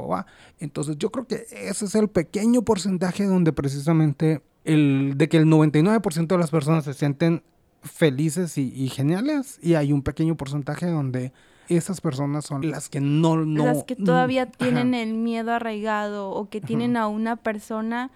Entonces 0.59 0.99
yo 0.99 1.13
creo 1.13 1.29
que 1.29 1.47
ese 1.53 1.85
es 1.85 1.95
el 1.95 2.09
pequeño 2.09 2.63
porcentaje 2.63 3.25
donde 3.25 3.53
precisamente 3.53 4.43
el, 4.65 5.15
de 5.17 5.29
que 5.29 5.37
el 5.37 5.47
99% 5.47 6.27
de 6.27 6.39
las 6.39 6.51
personas 6.51 6.83
se 6.87 6.93
sienten 6.93 7.45
felices 7.83 8.59
y, 8.59 8.89
geniales 8.89 9.59
y 9.63 9.75
hay 9.75 9.93
un 9.93 10.03
pequeño 10.03 10.37
porcentaje 10.37 10.87
donde 10.87 11.33
esas 11.69 12.01
personas 12.01 12.45
son 12.45 12.71
las 12.71 12.89
que 12.89 13.01
no... 13.01 13.45
no 13.45 13.65
las 13.65 13.85
que 13.85 13.97
todavía 13.97 14.47
tienen 14.47 14.95
el 14.95 15.15
miedo 15.15 15.53
arraigado 15.53 16.31
o 16.31 16.49
que 16.49 16.61
tienen 16.61 16.97
a 16.97 17.09
una 17.09 17.37
persona 17.37 18.11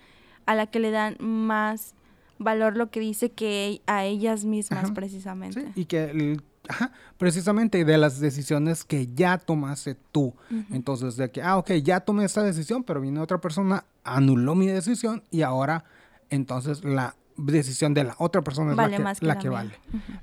a 0.46 0.54
la 0.54 0.66
que 0.66 0.78
le 0.78 0.90
dan 0.90 1.16
más 1.20 1.94
valor 2.38 2.76
lo 2.76 2.90
que 2.90 3.00
dice 3.00 3.30
que 3.30 3.80
a 3.86 4.04
ellas 4.04 4.44
mismas 4.44 4.90
precisamente. 4.92 5.72
y 5.74 5.86
que 5.86 6.38
Ajá, 6.68 6.90
precisamente 7.18 7.84
de 7.84 7.98
las 7.98 8.20
decisiones 8.20 8.84
que 8.84 9.08
ya 9.14 9.38
tomaste 9.38 9.96
tú. 10.12 10.34
Entonces, 10.70 11.16
de 11.16 11.30
que, 11.30 11.42
ah, 11.42 11.58
ok, 11.58 11.72
ya 11.74 12.00
tomé 12.00 12.24
esta 12.24 12.42
decisión, 12.42 12.82
pero 12.82 13.00
vino 13.00 13.22
otra 13.22 13.40
persona, 13.40 13.84
anuló 14.04 14.54
mi 14.54 14.66
decisión 14.66 15.22
y 15.30 15.42
ahora, 15.42 15.84
entonces, 16.30 16.84
la 16.84 17.14
decisión 17.36 17.94
de 17.94 18.04
la 18.04 18.14
otra 18.18 18.42
persona 18.42 18.72
es 18.72 18.76
la 18.76 19.14
que, 19.14 19.26
la 19.26 19.38
que 19.38 19.48
vale. 19.48 19.72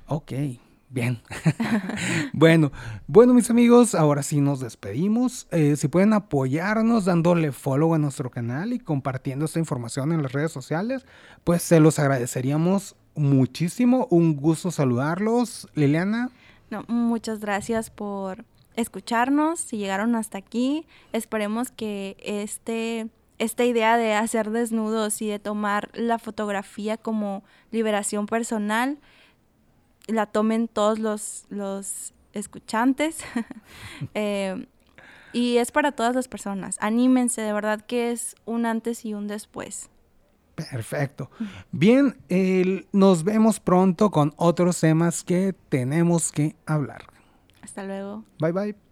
Ok, 0.06 0.32
bien. 0.90 1.20
bueno, 2.32 2.72
bueno, 3.06 3.34
mis 3.34 3.50
amigos, 3.50 3.94
ahora 3.94 4.22
sí 4.22 4.40
nos 4.40 4.60
despedimos. 4.60 5.46
Eh, 5.50 5.76
si 5.76 5.88
pueden 5.88 6.12
apoyarnos 6.12 7.04
dándole 7.04 7.52
follow 7.52 7.94
a 7.94 7.98
nuestro 7.98 8.30
canal 8.30 8.72
y 8.72 8.78
compartiendo 8.78 9.44
esta 9.44 9.58
información 9.58 10.12
en 10.12 10.22
las 10.22 10.32
redes 10.32 10.52
sociales, 10.52 11.06
pues 11.44 11.62
se 11.62 11.80
los 11.80 11.98
agradeceríamos 11.98 12.96
muchísimo. 13.14 14.06
Un 14.10 14.36
gusto 14.36 14.70
saludarlos. 14.70 15.68
Liliana. 15.74 16.30
No, 16.70 16.84
muchas 16.88 17.40
gracias 17.40 17.90
por 17.90 18.44
escucharnos. 18.76 19.60
Si 19.60 19.76
llegaron 19.76 20.14
hasta 20.16 20.38
aquí, 20.38 20.86
esperemos 21.12 21.70
que 21.70 22.16
este, 22.20 23.08
esta 23.38 23.64
idea 23.64 23.96
de 23.96 24.14
hacer 24.14 24.50
desnudos 24.50 25.20
y 25.22 25.28
de 25.28 25.38
tomar 25.38 25.90
la 25.94 26.18
fotografía 26.18 26.96
como 26.96 27.44
liberación 27.70 28.26
personal 28.26 28.98
la 30.06 30.26
tomen 30.26 30.68
todos 30.68 30.98
los, 30.98 31.44
los 31.48 32.12
escuchantes. 32.32 33.18
Eh, 34.14 34.66
y 35.32 35.56
es 35.58 35.72
para 35.72 35.92
todas 35.92 36.14
las 36.14 36.28
personas. 36.28 36.76
Anímense, 36.80 37.42
de 37.42 37.52
verdad 37.52 37.80
que 37.80 38.12
es 38.12 38.36
un 38.44 38.66
antes 38.66 39.04
y 39.04 39.14
un 39.14 39.26
después. 39.26 39.90
Perfecto. 40.54 41.30
Bien, 41.72 42.16
nos 42.92 43.24
vemos 43.24 43.58
pronto 43.58 44.10
con 44.10 44.32
otros 44.36 44.78
temas 44.80 45.24
que 45.24 45.54
tenemos 45.68 46.30
que 46.30 46.54
hablar. 46.66 47.02
Hasta 47.62 47.82
luego. 47.84 48.24
Bye 48.38 48.52
bye. 48.52 48.84